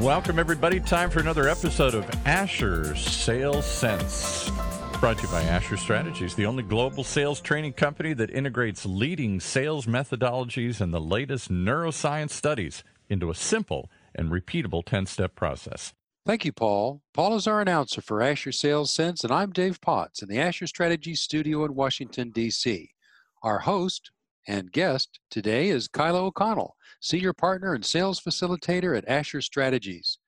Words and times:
Welcome, 0.00 0.38
everybody. 0.38 0.78
Time 0.78 1.08
for 1.08 1.20
another 1.20 1.48
episode 1.48 1.94
of 1.94 2.04
Asher 2.26 2.94
Sales 2.94 3.64
Sense. 3.64 4.50
Brought 5.00 5.16
to 5.18 5.22
you 5.22 5.28
by 5.30 5.40
Asher 5.44 5.78
Strategies, 5.78 6.34
the 6.34 6.44
only 6.44 6.62
global 6.62 7.02
sales 7.02 7.40
training 7.40 7.72
company 7.72 8.12
that 8.12 8.30
integrates 8.30 8.84
leading 8.84 9.40
sales 9.40 9.86
methodologies 9.86 10.82
and 10.82 10.92
the 10.92 11.00
latest 11.00 11.50
neuroscience 11.50 12.32
studies 12.32 12.84
into 13.08 13.30
a 13.30 13.34
simple 13.34 13.90
and 14.14 14.30
repeatable 14.30 14.84
10 14.84 15.06
step 15.06 15.34
process. 15.34 15.94
Thank 16.26 16.44
you, 16.44 16.52
Paul. 16.52 17.00
Paul 17.14 17.36
is 17.36 17.46
our 17.46 17.62
announcer 17.62 18.02
for 18.02 18.20
Asher 18.20 18.52
Sales 18.52 18.92
Sense, 18.92 19.24
and 19.24 19.32
I'm 19.32 19.50
Dave 19.50 19.80
Potts 19.80 20.20
in 20.20 20.28
the 20.28 20.38
Asher 20.38 20.66
Strategies 20.66 21.22
studio 21.22 21.64
in 21.64 21.74
Washington, 21.74 22.32
D.C. 22.32 22.90
Our 23.42 23.60
host 23.60 24.10
and 24.46 24.72
guest 24.72 25.20
today 25.30 25.68
is 25.68 25.88
Kyla 25.88 26.24
O'Connell, 26.24 26.76
Senior 27.00 27.32
Partner 27.32 27.74
and 27.74 27.84
Sales 27.84 28.20
Facilitator 28.20 28.96
at 28.96 29.08
Asher 29.08 29.40
Strategies. 29.40 30.18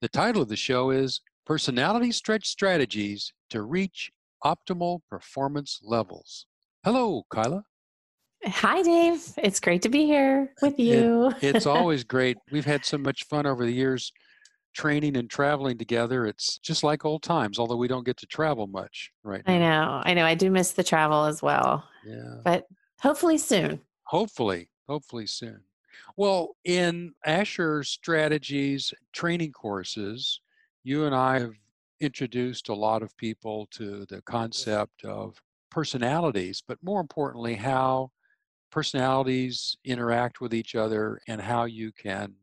The 0.00 0.08
title 0.08 0.42
of 0.42 0.48
the 0.48 0.56
show 0.56 0.90
is 0.90 1.20
Personality 1.44 2.12
Stretch 2.12 2.46
Strategies 2.46 3.32
to 3.50 3.62
Reach 3.62 4.10
Optimal 4.44 5.00
Performance 5.10 5.80
Levels. 5.82 6.46
Hello, 6.84 7.24
Kyla. 7.30 7.64
Hi, 8.44 8.82
Dave. 8.82 9.22
It's 9.38 9.60
great 9.60 9.82
to 9.82 9.88
be 9.88 10.04
here 10.04 10.52
with 10.62 10.78
you. 10.78 11.32
It, 11.40 11.56
it's 11.56 11.66
always 11.66 12.04
great. 12.04 12.36
We've 12.50 12.64
had 12.64 12.84
so 12.84 12.98
much 12.98 13.24
fun 13.24 13.46
over 13.46 13.64
the 13.64 13.72
years 13.72 14.12
training 14.74 15.16
and 15.16 15.28
traveling 15.28 15.78
together. 15.78 16.26
It's 16.26 16.58
just 16.58 16.84
like 16.84 17.04
old 17.04 17.22
times, 17.22 17.58
although 17.58 17.76
we 17.76 17.88
don't 17.88 18.04
get 18.04 18.18
to 18.18 18.26
travel 18.26 18.66
much 18.66 19.10
right 19.24 19.42
now. 19.46 19.54
I 19.54 19.58
know. 19.58 20.02
I 20.04 20.14
know. 20.14 20.24
I 20.24 20.34
do 20.34 20.50
miss 20.50 20.72
the 20.72 20.84
travel 20.84 21.24
as 21.24 21.42
well. 21.42 21.84
Yeah. 22.06 22.40
But 22.44 22.66
hopefully 23.00 23.38
soon. 23.38 23.80
Hopefully, 24.04 24.68
hopefully 24.86 25.26
soon. 25.26 25.60
Well, 26.16 26.56
in 26.64 27.14
Asher 27.24 27.82
Strategies 27.82 28.92
training 29.12 29.52
courses, 29.52 30.40
you 30.84 31.04
and 31.04 31.14
I 31.14 31.40
have 31.40 31.54
introduced 32.00 32.68
a 32.68 32.74
lot 32.74 33.02
of 33.02 33.16
people 33.16 33.66
to 33.72 34.06
the 34.06 34.22
concept 34.22 35.04
of 35.04 35.40
personalities, 35.70 36.62
but 36.66 36.78
more 36.82 37.00
importantly, 37.00 37.54
how 37.54 38.10
personalities 38.70 39.76
interact 39.84 40.40
with 40.40 40.52
each 40.52 40.74
other 40.74 41.20
and 41.28 41.40
how 41.40 41.64
you 41.64 41.92
can 41.92 42.34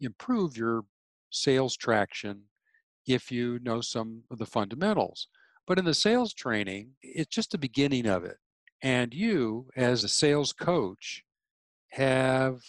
improve 0.00 0.56
your 0.56 0.82
sales 1.30 1.76
traction 1.76 2.42
if 3.06 3.32
you 3.32 3.58
know 3.62 3.80
some 3.80 4.22
of 4.30 4.38
the 4.38 4.46
fundamentals. 4.46 5.28
But 5.66 5.78
in 5.78 5.84
the 5.84 5.94
sales 5.94 6.34
training, 6.34 6.90
it's 7.02 7.34
just 7.34 7.52
the 7.52 7.58
beginning 7.58 8.06
of 8.06 8.24
it. 8.24 8.36
And 8.82 9.14
you, 9.14 9.68
as 9.76 10.02
a 10.02 10.08
sales 10.08 10.52
coach, 10.52 11.24
have, 11.90 12.60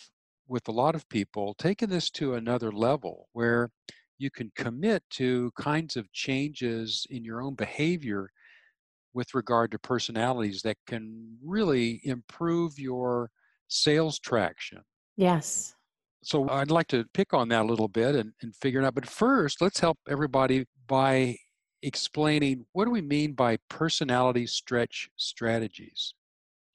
with 0.47 0.67
a 0.67 0.72
lot 0.72 0.95
of 0.95 1.08
people, 1.09 1.53
taken 1.55 1.89
this 1.89 2.09
to 2.11 2.36
another 2.36 2.72
level 2.72 3.30
where 3.33 3.69
you 4.17 4.30
can 4.30 4.52
commit 4.55 5.03
to 5.11 5.52
kinds 5.59 5.97
of 5.97 6.11
changes 6.11 7.05
in 7.09 7.23
your 7.23 7.41
own 7.41 7.55
behavior 7.55 8.30
with 9.13 9.33
regard 9.33 9.72
to 9.72 9.80
personalities 9.80 10.61
that 10.63 10.77
can 10.88 11.38
really 11.44 12.02
improve 12.03 12.80
your 12.80 13.30
sales 13.67 14.19
traction. 14.19 14.81
Yes. 15.17 15.75
So 16.23 16.50
I'd 16.50 16.72
like 16.72 16.88
to 16.88 17.05
pick 17.13 17.33
on 17.33 17.50
that 17.50 17.63
a 17.63 17.67
little 17.67 17.88
bit 17.88 18.16
and, 18.16 18.33
and 18.41 18.55
figure 18.55 18.81
it 18.81 18.85
out. 18.85 18.95
But 18.95 19.07
first, 19.07 19.61
let's 19.61 19.80
help 19.80 19.97
everybody 20.09 20.66
by 20.88 21.38
explaining 21.81 22.66
what 22.72 22.85
do 22.85 22.91
we 22.91 23.02
mean 23.02 23.33
by 23.33 23.57
personality 23.69 24.47
stretch 24.47 25.09
strategies? 25.17 26.13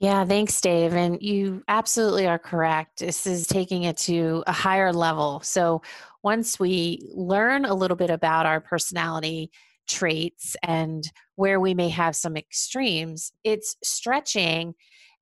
Yeah, 0.00 0.24
thanks, 0.24 0.60
Dave. 0.60 0.94
And 0.94 1.20
you 1.20 1.64
absolutely 1.66 2.27
are 2.28 2.38
correct. 2.38 3.00
This 3.00 3.27
is 3.27 3.48
taking 3.48 3.82
it 3.82 3.96
to 3.98 4.44
a 4.46 4.52
higher 4.52 4.92
level. 4.92 5.41
So 5.41 5.82
once 6.22 6.60
we 6.60 7.02
learn 7.12 7.64
a 7.64 7.74
little 7.74 7.96
bit 7.96 8.10
about 8.10 8.46
our 8.46 8.60
personality 8.60 9.50
traits 9.88 10.54
and 10.62 11.02
where 11.34 11.58
we 11.58 11.74
may 11.74 11.88
have 11.88 12.14
some 12.14 12.36
extremes, 12.36 13.32
it's 13.42 13.75
stretching 13.82 14.75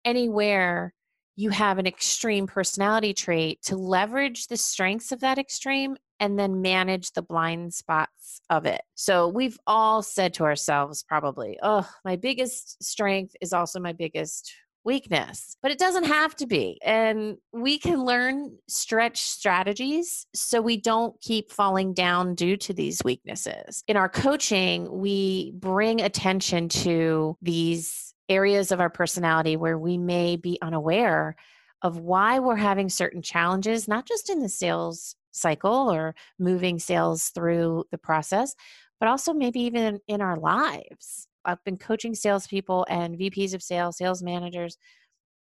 anywhere 0.04 0.92
you 1.36 1.50
have 1.50 1.78
an 1.78 1.86
extreme 1.86 2.46
personality 2.46 3.12
trait 3.14 3.62
to 3.62 3.76
leverage 3.76 4.46
the 4.46 4.56
strengths 4.56 5.12
of 5.12 5.20
that 5.20 5.38
extreme 5.38 5.96
and 6.18 6.38
then 6.38 6.62
manage 6.62 7.12
the 7.12 7.20
blind 7.22 7.74
spots 7.74 8.40
of 8.48 8.64
it. 8.64 8.80
So 8.94 9.28
we've 9.28 9.58
all 9.66 10.02
said 10.02 10.32
to 10.34 10.44
ourselves, 10.44 11.02
probably, 11.02 11.58
oh, 11.62 11.88
my 12.06 12.16
biggest 12.16 12.82
strength 12.82 13.36
is 13.42 13.52
also 13.52 13.80
my 13.80 13.92
biggest 13.92 14.50
weakness, 14.86 15.56
but 15.60 15.70
it 15.70 15.78
doesn't 15.78 16.04
have 16.04 16.34
to 16.36 16.46
be. 16.46 16.78
And 16.82 17.36
we 17.52 17.78
can 17.78 18.04
learn 18.04 18.56
stretch 18.68 19.20
strategies 19.20 20.26
so 20.34 20.62
we 20.62 20.78
don't 20.78 21.20
keep 21.20 21.52
falling 21.52 21.92
down 21.92 22.34
due 22.34 22.56
to 22.58 22.72
these 22.72 23.02
weaknesses. 23.04 23.82
In 23.88 23.96
our 23.96 24.08
coaching, 24.08 24.88
we 24.90 25.52
bring 25.56 26.00
attention 26.00 26.68
to 26.70 27.36
these 27.42 28.14
areas 28.28 28.72
of 28.72 28.80
our 28.80 28.90
personality 28.90 29.56
where 29.56 29.78
we 29.78 29.98
may 29.98 30.36
be 30.36 30.58
unaware 30.62 31.36
of 31.82 31.98
why 31.98 32.38
we're 32.38 32.56
having 32.56 32.88
certain 32.88 33.22
challenges, 33.22 33.86
not 33.86 34.06
just 34.06 34.30
in 34.30 34.40
the 34.40 34.48
sales 34.48 35.14
cycle 35.32 35.92
or 35.92 36.14
moving 36.38 36.78
sales 36.78 37.28
through 37.28 37.84
the 37.90 37.98
process, 37.98 38.54
but 38.98 39.08
also 39.08 39.34
maybe 39.34 39.60
even 39.60 40.00
in 40.08 40.22
our 40.22 40.38
lives. 40.38 41.28
I've 41.46 41.62
been 41.64 41.78
coaching 41.78 42.14
salespeople 42.14 42.86
and 42.88 43.18
VPs 43.18 43.54
of 43.54 43.62
sales, 43.62 43.96
sales 43.96 44.22
managers 44.22 44.76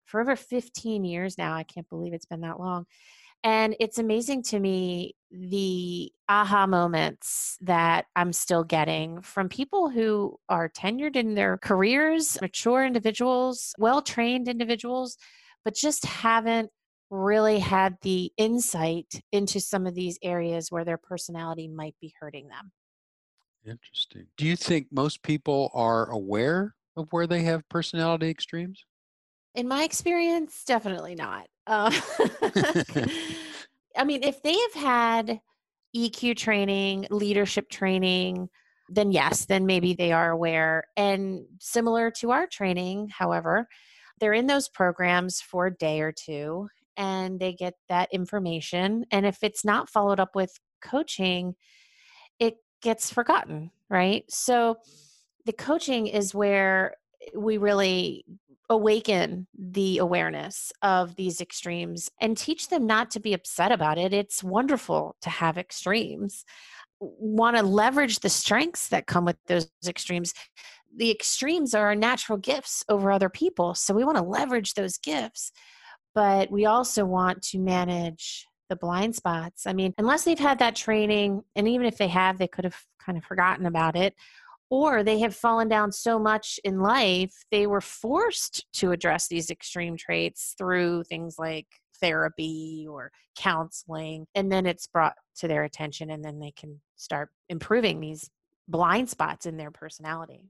for 0.06 0.22
over 0.22 0.36
15 0.36 1.06
years 1.06 1.38
now. 1.38 1.54
I 1.54 1.64
can't 1.64 1.90
believe 1.90 2.14
it's 2.14 2.26
been 2.26 2.42
that 2.42 2.60
long. 2.60 2.86
And 3.44 3.76
it's 3.80 3.98
amazing 3.98 4.44
to 4.44 4.60
me 4.60 5.16
the 5.30 6.12
aha 6.30 6.66
moments 6.66 7.58
that 7.62 8.06
I'm 8.16 8.32
still 8.32 8.64
getting 8.64 9.22
from 9.22 9.50
people 9.50 9.90
who 9.90 10.38
are 10.48 10.70
tenured 10.70 11.18
in 11.18 11.36
their 11.36 11.58
careers, 11.58 12.40
mature 12.42 12.86
individuals, 12.86 13.74
well 13.78 14.02
trained 14.02 14.48
individuals, 14.48 15.18
but 15.66 15.76
just 15.76 16.06
haven't 16.06 16.70
really 17.10 17.60
had 17.60 17.98
the 18.02 18.32
insight 18.38 19.22
into 19.32 19.60
some 19.60 19.86
of 19.88 19.94
these 19.94 20.18
areas 20.24 20.72
where 20.72 20.86
their 20.86 20.98
personality 20.98 21.68
might 21.68 21.96
be 22.00 22.14
hurting 22.20 22.48
them. 22.48 22.72
Interesting. 23.66 24.28
Do 24.38 24.46
you 24.46 24.56
think 24.56 24.88
most 24.92 25.24
people 25.24 25.72
are 25.74 26.10
aware 26.12 26.76
of 26.98 27.08
where 27.12 27.28
they 27.28 27.44
have 27.44 27.68
personality 27.70 28.30
extremes? 28.30 28.86
In 29.56 29.68
my 29.68 29.84
experience, 29.84 30.64
definitely 30.66 31.16
not. 31.16 31.48
Uh, 31.68 31.92
I 33.96 34.04
mean, 34.04 34.24
if 34.24 34.42
they 34.42 34.58
have 34.58 34.74
had 34.74 35.42
EQ 35.96 36.36
training, 36.36 37.08
leadership 37.10 37.70
training, 37.70 38.50
then 38.90 39.12
yes, 39.12 39.46
then 39.46 39.66
maybe 39.66 39.94
they 39.94 40.12
are 40.12 40.32
aware. 40.32 40.86
And 40.98 41.46
similar 41.60 42.12
to 42.20 42.32
our 42.32 42.48
training, 42.48 43.10
however, 43.18 43.68
they're 44.20 44.34
in 44.34 44.48
those 44.48 44.70
programs 44.70 45.42
for 45.42 45.68
a 45.68 45.76
day 45.76 46.02
or 46.02 46.12
two 46.12 46.68
and 46.98 47.40
they 47.40 47.54
get 47.54 47.74
that 47.90 48.10
information. 48.12 49.06
And 49.12 49.26
if 49.26 49.40
it's 49.42 49.66
not 49.66 49.90
followed 49.90 50.20
up 50.20 50.36
with 50.36 50.52
coaching, 50.84 51.50
it 51.50 51.56
gets 52.84 53.12
forgotten, 53.12 53.72
right? 53.90 54.30
So 54.30 54.78
the 55.46 55.54
coaching 55.54 56.08
is 56.08 56.36
where 56.36 56.96
eh, 57.22 57.38
we 57.38 57.58
really 57.58 58.26
awaken 58.70 59.48
the 59.58 59.98
awareness 59.98 60.72
of 60.82 61.16
these 61.16 61.42
extremes 61.42 62.10
and 62.22 62.38
teach 62.38 62.70
them 62.70 62.86
not 62.86 63.12
to 63.12 63.20
be 63.20 63.34
upset 63.34 63.72
about 63.72 63.98
it. 63.98 64.14
It's 64.14 64.44
wonderful 64.44 65.16
to 65.22 65.30
have 65.30 65.58
extremes. 65.58 66.46
Want 67.00 67.58
to 67.58 67.64
leverage 67.64 68.20
the 68.20 68.30
strengths 68.30 68.88
that 68.90 69.08
come 69.08 69.26
with 69.26 69.38
those 69.48 69.70
extremes. 69.88 70.34
The 70.96 71.12
extremes 71.12 71.74
are 71.74 71.88
our 71.88 71.96
natural 71.96 72.38
gifts 72.38 72.86
over 72.88 73.12
other 73.12 73.30
people. 73.30 73.76
So 73.76 73.94
we 73.94 74.06
want 74.06 74.18
to 74.18 74.24
leverage 74.24 74.74
those 74.74 74.98
gifts, 74.98 75.52
but 76.16 76.50
we 76.52 76.66
also 76.66 77.06
want 77.06 77.42
to 77.50 77.60
manage 77.60 78.48
the 78.70 78.76
blind 78.76 79.16
spots. 79.16 79.68
I 79.68 79.74
mean, 79.74 79.94
unless 79.98 80.24
they've 80.24 80.40
had 80.40 80.60
that 80.60 80.76
training, 80.76 81.44
and 81.56 81.68
even 81.68 81.86
if 81.86 81.98
they 81.98 82.08
have, 82.08 82.38
they 82.38 82.48
could 82.48 82.66
have 82.66 82.80
kind 83.00 83.18
of 83.18 83.24
forgotten 83.24 83.66
about 83.66 83.96
it 83.96 84.16
or 84.74 85.04
they 85.04 85.20
have 85.20 85.36
fallen 85.36 85.68
down 85.68 85.92
so 85.92 86.18
much 86.18 86.60
in 86.64 86.80
life 86.80 87.32
they 87.52 87.68
were 87.68 87.82
forced 87.82 88.66
to 88.74 88.92
address 88.92 89.28
these 89.28 89.52
extreme 89.52 89.96
traits 89.96 90.56
through 90.58 91.04
things 91.04 91.36
like 91.38 91.68
therapy 92.02 92.88
or 92.90 93.12
counseling 93.38 94.26
and 94.34 94.52
then 94.52 94.66
it's 94.66 94.88
brought 94.88 95.14
to 95.36 95.48
their 95.48 95.64
attention 95.64 96.10
and 96.10 96.26
then 96.26 96.40
they 96.40 96.52
can 96.52 96.82
start 96.96 97.30
improving 97.50 98.00
these 98.00 98.32
blind 98.68 99.08
spots 99.08 99.46
in 99.46 99.58
their 99.58 99.72
personality 99.72 100.42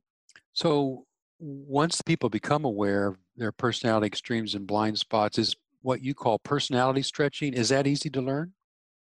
so 0.53 1.05
once 1.39 2.01
people 2.01 2.29
become 2.29 2.63
aware 2.63 3.07
of 3.07 3.17
their 3.35 3.51
personality 3.51 4.07
extremes 4.07 4.55
and 4.55 4.65
blind 4.65 4.97
spots 4.97 5.37
is 5.37 5.55
what 5.83 6.01
you 6.01 6.13
call 6.15 6.39
personality 6.39 7.03
stretching 7.03 7.53
is 7.53 7.69
that 7.69 7.85
easy 7.85 8.09
to 8.09 8.21
learn 8.21 8.53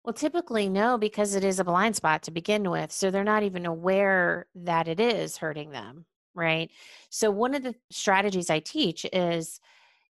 well, 0.02 0.14
typically, 0.14 0.68
no, 0.70 0.96
because 0.96 1.34
it 1.34 1.44
is 1.44 1.60
a 1.60 1.64
blind 1.64 1.94
spot 1.94 2.22
to 2.22 2.30
begin 2.30 2.70
with. 2.70 2.90
So 2.90 3.10
they're 3.10 3.22
not 3.22 3.42
even 3.42 3.66
aware 3.66 4.46
that 4.54 4.88
it 4.88 4.98
is 4.98 5.36
hurting 5.36 5.72
them, 5.72 6.06
right? 6.34 6.70
So, 7.10 7.30
one 7.30 7.54
of 7.54 7.62
the 7.62 7.74
strategies 7.90 8.48
I 8.48 8.60
teach 8.60 9.04
is 9.12 9.60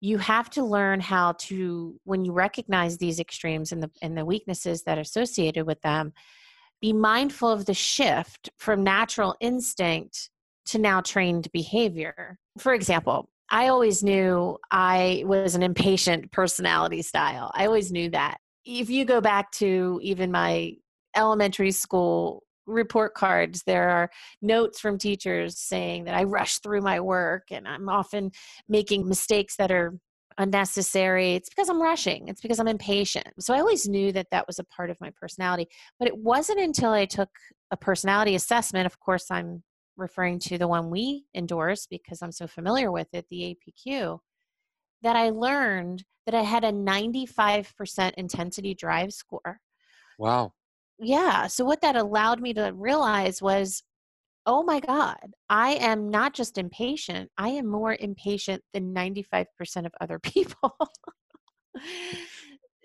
you 0.00 0.19
have 0.19 0.50
to 0.50 0.64
learn 0.64 1.00
how 1.00 1.32
to 1.32 1.99
when 2.05 2.25
you 2.25 2.32
recognize 2.32 2.99
these 2.99 3.20
extremes 3.20 3.73
and 3.73 3.82
the 3.82 3.91
and 4.03 4.17
the 4.19 4.25
weaknesses 4.25 4.82
that 4.82 4.99
are 4.99 5.03
associated 5.03 5.67
with 5.67 5.81
them 5.82 6.12
be 6.81 6.93
mindful 6.93 7.49
of 7.49 7.64
the 7.64 7.75
shift 7.75 8.50
from 8.58 8.85
natural 8.85 9.35
instinct 9.41 10.31
to 10.67 10.79
now 10.79 11.00
trained 11.00 11.50
behavior 11.53 12.38
for 12.58 12.75
example 12.75 13.31
i 13.50 13.69
always 13.69 14.02
knew 14.02 14.56
i 14.70 15.22
was 15.26 15.54
an 15.54 15.62
impatient 15.62 16.31
personality 16.32 17.02
style. 17.02 17.50
I 17.54 17.66
always 17.66 17.93
knew 17.93 18.10
that. 18.10 18.38
If 18.64 18.90
you 18.90 19.04
go 19.04 19.20
back 19.20 19.52
to 19.52 20.00
even 20.02 20.31
my 20.31 20.72
elementary 21.16 21.70
school 21.70 22.43
report 22.66 23.14
cards 23.14 23.62
there 23.64 23.88
are 23.88 24.10
notes 24.43 24.81
from 24.81 24.98
teachers 24.98 25.56
saying 25.56 26.04
that 26.04 26.14
i 26.14 26.25
rush 26.25 26.58
through 26.58 26.81
my 26.81 26.98
work 26.98 27.44
and 27.52 27.66
i'm 27.69 27.88
often 27.88 28.32
making 28.69 29.08
mistakes 29.08 29.54
that 29.56 29.70
are 29.70 29.94
unnecessary. 30.38 31.34
It's 31.34 31.48
because 31.48 31.69
i'm 31.69 31.81
rushing. 31.81 32.28
It's 32.28 32.40
because 32.40 32.58
i'm 32.58 32.69
impatient. 32.69 33.28
So 33.38 33.54
i 33.54 33.60
always 33.60 33.88
knew 33.88 34.12
that 34.12 34.28
that 34.31 34.46
was 34.46 34.58
a 34.58 34.64
part 34.64 34.90
of 34.90 35.00
my 35.00 35.10
personality. 35.20 35.66
But 35.98 36.08
it 36.08 36.19
wasn't 36.19 36.60
until 36.60 36.90
i 36.90 37.04
took 37.04 37.31
a 37.70 37.76
personality 37.76 38.34
assessment 38.37 38.87
of 38.87 39.00
course 39.00 39.26
i'm 39.31 39.62
referring 39.96 40.38
to 40.38 40.58
the 40.58 40.69
one 40.69 40.90
we 40.90 41.25
endorse 41.34 41.87
because 41.87 42.22
i'm 42.22 42.32
so 42.32 42.46
familiar 42.46 42.90
with 42.93 43.08
it 43.12 43.26
the 43.31 43.56
apq 43.56 44.19
that 45.02 45.16
i 45.16 45.31
learned 45.31 46.04
that 46.25 46.34
i 46.34 46.43
had 46.43 46.64
a 46.64 46.72
95% 46.72 48.12
intensity 48.14 48.75
drive 48.75 49.12
score 49.12 49.60
wow 50.19 50.52
yeah. 50.98 51.46
So 51.46 51.64
what 51.64 51.82
that 51.82 51.96
allowed 51.96 52.40
me 52.40 52.54
to 52.54 52.72
realize 52.75 53.43
was, 53.43 53.82
oh 54.46 54.62
my 54.62 54.81
God, 54.81 55.34
I 55.50 55.72
am 55.72 56.08
not 56.08 56.32
just 56.32 56.56
impatient, 56.56 57.31
I 57.37 57.48
am 57.50 57.66
more 57.66 57.96
impatient 57.98 58.62
than 58.72 58.94
95% 58.94 59.46
of 59.87 59.93
other 60.00 60.19
people. 60.22 60.76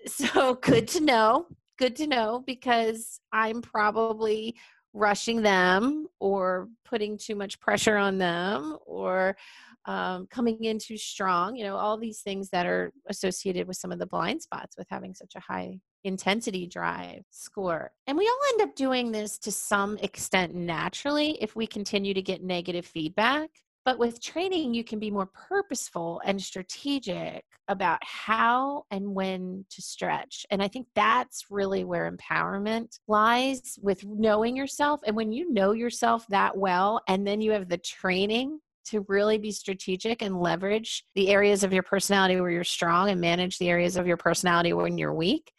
so 0.06 0.54
good 0.54 0.88
to 0.88 1.00
know. 1.00 1.46
Good 1.78 1.96
to 1.96 2.06
know 2.06 2.44
because 2.46 3.18
I'm 3.32 3.62
probably 3.62 4.56
rushing 4.92 5.42
them 5.42 6.06
or 6.20 6.68
putting 6.84 7.16
too 7.16 7.34
much 7.34 7.58
pressure 7.60 7.96
on 7.96 8.18
them 8.18 8.76
or 8.86 9.36
um, 9.84 10.26
coming 10.30 10.62
in 10.64 10.78
too 10.78 10.96
strong, 10.96 11.56
you 11.56 11.64
know, 11.64 11.76
all 11.76 11.96
these 11.96 12.20
things 12.20 12.50
that 12.50 12.66
are 12.66 12.92
associated 13.08 13.66
with 13.66 13.76
some 13.76 13.90
of 13.90 13.98
the 13.98 14.06
blind 14.06 14.42
spots 14.42 14.76
with 14.76 14.86
having 14.90 15.14
such 15.14 15.34
a 15.34 15.40
high 15.40 15.78
intensity 16.04 16.66
drive 16.66 17.22
score. 17.30 17.90
And 18.06 18.16
we 18.16 18.26
all 18.26 18.52
end 18.52 18.68
up 18.68 18.76
doing 18.76 19.12
this 19.12 19.38
to 19.38 19.52
some 19.52 19.98
extent 19.98 20.54
naturally 20.54 21.38
if 21.40 21.56
we 21.56 21.66
continue 21.66 22.14
to 22.14 22.22
get 22.22 22.42
negative 22.42 22.86
feedback. 22.86 23.50
But 23.84 23.98
with 23.98 24.22
training, 24.22 24.74
you 24.74 24.84
can 24.84 25.00
be 25.00 25.10
more 25.10 25.26
purposeful 25.26 26.20
and 26.24 26.40
strategic 26.40 27.44
about 27.66 27.98
how 28.02 28.84
and 28.90 29.14
when 29.14 29.64
to 29.70 29.82
stretch. 29.82 30.46
And 30.50 30.62
I 30.62 30.68
think 30.68 30.86
that's 30.94 31.46
really 31.50 31.82
where 31.84 32.10
empowerment 32.10 32.98
lies 33.08 33.78
with 33.82 34.04
knowing 34.04 34.56
yourself. 34.56 35.00
And 35.04 35.16
when 35.16 35.32
you 35.32 35.52
know 35.52 35.72
yourself 35.72 36.26
that 36.28 36.56
well, 36.56 37.00
and 37.08 37.26
then 37.26 37.40
you 37.40 37.50
have 37.52 37.68
the 37.68 37.78
training 37.78 38.60
to 38.84 39.04
really 39.08 39.38
be 39.38 39.50
strategic 39.50 40.22
and 40.22 40.40
leverage 40.40 41.04
the 41.14 41.30
areas 41.30 41.64
of 41.64 41.72
your 41.72 41.82
personality 41.82 42.40
where 42.40 42.50
you're 42.50 42.64
strong 42.64 43.10
and 43.10 43.20
manage 43.20 43.58
the 43.58 43.68
areas 43.68 43.96
of 43.96 44.06
your 44.06 44.16
personality 44.16 44.72
when 44.72 44.98
you're 44.98 45.14
weak. 45.14 45.52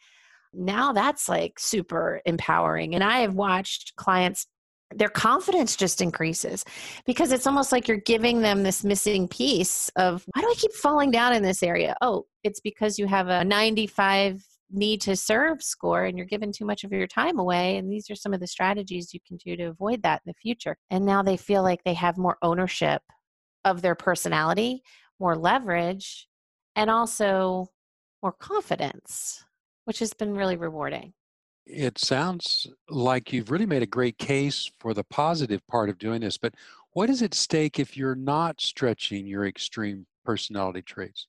Now 0.52 0.92
that's 0.92 1.28
like 1.28 1.58
super 1.58 2.20
empowering. 2.24 2.94
And 2.94 3.02
I 3.02 3.20
have 3.20 3.34
watched 3.34 3.96
clients 3.96 4.46
their 4.90 5.08
confidence 5.08 5.76
just 5.76 6.00
increases 6.00 6.64
because 7.04 7.32
it's 7.32 7.46
almost 7.46 7.72
like 7.72 7.88
you're 7.88 7.96
giving 7.98 8.40
them 8.40 8.62
this 8.62 8.84
missing 8.84 9.26
piece 9.26 9.90
of 9.96 10.24
why 10.34 10.42
do 10.42 10.48
I 10.48 10.54
keep 10.56 10.72
falling 10.72 11.10
down 11.10 11.32
in 11.32 11.42
this 11.42 11.62
area? 11.62 11.96
Oh, 12.00 12.26
it's 12.42 12.60
because 12.60 12.98
you 12.98 13.06
have 13.06 13.28
a 13.28 13.44
95 13.44 14.44
need 14.70 15.00
to 15.02 15.16
serve 15.16 15.62
score 15.62 16.04
and 16.04 16.16
you're 16.16 16.26
giving 16.26 16.52
too 16.52 16.64
much 16.64 16.84
of 16.84 16.92
your 16.92 17.06
time 17.06 17.38
away. 17.38 17.76
And 17.76 17.90
these 17.90 18.10
are 18.10 18.14
some 18.14 18.34
of 18.34 18.40
the 18.40 18.46
strategies 18.46 19.14
you 19.14 19.20
can 19.26 19.36
do 19.36 19.56
to 19.56 19.64
avoid 19.64 20.02
that 20.02 20.22
in 20.24 20.30
the 20.30 20.40
future. 20.40 20.76
And 20.90 21.04
now 21.04 21.22
they 21.22 21.36
feel 21.36 21.62
like 21.62 21.82
they 21.84 21.94
have 21.94 22.18
more 22.18 22.38
ownership 22.42 23.02
of 23.64 23.82
their 23.82 23.94
personality, 23.94 24.82
more 25.20 25.36
leverage, 25.36 26.28
and 26.76 26.90
also 26.90 27.68
more 28.22 28.32
confidence, 28.32 29.44
which 29.84 30.00
has 30.00 30.12
been 30.12 30.34
really 30.34 30.56
rewarding. 30.56 31.12
It 31.66 31.98
sounds 31.98 32.66
like 32.90 33.32
you've 33.32 33.50
really 33.50 33.66
made 33.66 33.82
a 33.82 33.86
great 33.86 34.18
case 34.18 34.70
for 34.78 34.92
the 34.92 35.04
positive 35.04 35.66
part 35.66 35.88
of 35.88 35.98
doing 35.98 36.20
this, 36.20 36.36
but 36.36 36.54
what 36.92 37.10
is 37.10 37.22
at 37.22 37.34
stake 37.34 37.78
if 37.78 37.96
you're 37.96 38.14
not 38.14 38.60
stretching 38.60 39.26
your 39.26 39.46
extreme 39.46 40.06
personality 40.24 40.82
traits? 40.82 41.26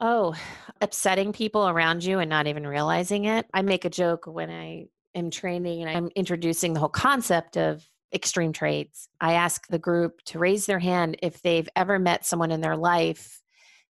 Oh, 0.00 0.34
upsetting 0.80 1.32
people 1.32 1.68
around 1.68 2.04
you 2.04 2.18
and 2.18 2.28
not 2.28 2.46
even 2.46 2.66
realizing 2.66 3.24
it. 3.24 3.46
I 3.54 3.62
make 3.62 3.84
a 3.84 3.90
joke 3.90 4.26
when 4.26 4.50
I 4.50 4.86
am 5.14 5.30
training 5.30 5.82
and 5.82 5.90
I'm 5.90 6.10
introducing 6.14 6.72
the 6.72 6.80
whole 6.80 6.88
concept 6.88 7.56
of 7.56 7.86
extreme 8.14 8.52
traits. 8.52 9.08
I 9.20 9.34
ask 9.34 9.66
the 9.68 9.78
group 9.78 10.20
to 10.26 10.38
raise 10.38 10.66
their 10.66 10.78
hand 10.78 11.16
if 11.22 11.40
they've 11.40 11.68
ever 11.74 11.98
met 11.98 12.26
someone 12.26 12.50
in 12.50 12.60
their 12.60 12.76
life 12.76 13.40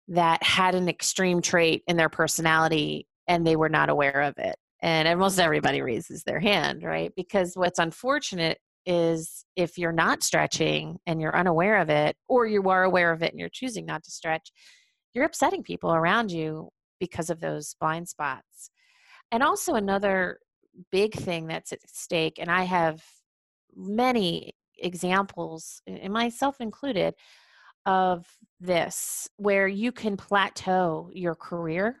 that 0.08 0.42
had 0.42 0.74
an 0.74 0.88
extreme 0.88 1.42
trait 1.42 1.82
in 1.88 1.96
their 1.96 2.08
personality 2.08 3.08
and 3.26 3.46
they 3.46 3.56
were 3.56 3.68
not 3.68 3.88
aware 3.88 4.22
of 4.22 4.34
it. 4.38 4.56
And 4.82 5.06
almost 5.06 5.38
everybody 5.38 5.80
raises 5.80 6.24
their 6.24 6.40
hand, 6.40 6.82
right? 6.82 7.12
Because 7.16 7.52
what's 7.54 7.78
unfortunate 7.78 8.58
is 8.84 9.44
if 9.54 9.78
you're 9.78 9.92
not 9.92 10.24
stretching 10.24 10.98
and 11.06 11.20
you're 11.20 11.36
unaware 11.36 11.78
of 11.78 11.88
it, 11.88 12.16
or 12.28 12.46
you 12.46 12.68
are 12.68 12.82
aware 12.82 13.12
of 13.12 13.22
it 13.22 13.30
and 13.30 13.38
you're 13.38 13.48
choosing 13.48 13.86
not 13.86 14.02
to 14.02 14.10
stretch, 14.10 14.50
you're 15.14 15.24
upsetting 15.24 15.62
people 15.62 15.94
around 15.94 16.32
you 16.32 16.68
because 16.98 17.30
of 17.30 17.40
those 17.40 17.76
blind 17.80 18.08
spots. 18.08 18.70
And 19.30 19.42
also, 19.42 19.74
another 19.74 20.38
big 20.90 21.14
thing 21.14 21.46
that's 21.46 21.72
at 21.72 21.78
stake, 21.86 22.38
and 22.38 22.50
I 22.50 22.64
have 22.64 23.02
many 23.76 24.52
examples, 24.78 25.80
and 25.86 26.12
myself 26.12 26.60
included, 26.60 27.14
of 27.86 28.26
this 28.60 29.28
where 29.36 29.66
you 29.66 29.92
can 29.92 30.16
plateau 30.16 31.10
your 31.12 31.34
career 31.34 31.96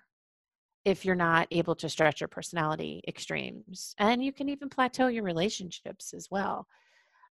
if 0.84 1.04
you're 1.04 1.14
not 1.14 1.46
able 1.50 1.74
to 1.76 1.88
stretch 1.88 2.20
your 2.20 2.28
personality 2.28 3.02
extremes. 3.06 3.94
And 3.98 4.24
you 4.24 4.32
can 4.32 4.48
even 4.48 4.68
plateau 4.68 5.06
your 5.06 5.22
relationships 5.22 6.12
as 6.12 6.28
well. 6.30 6.66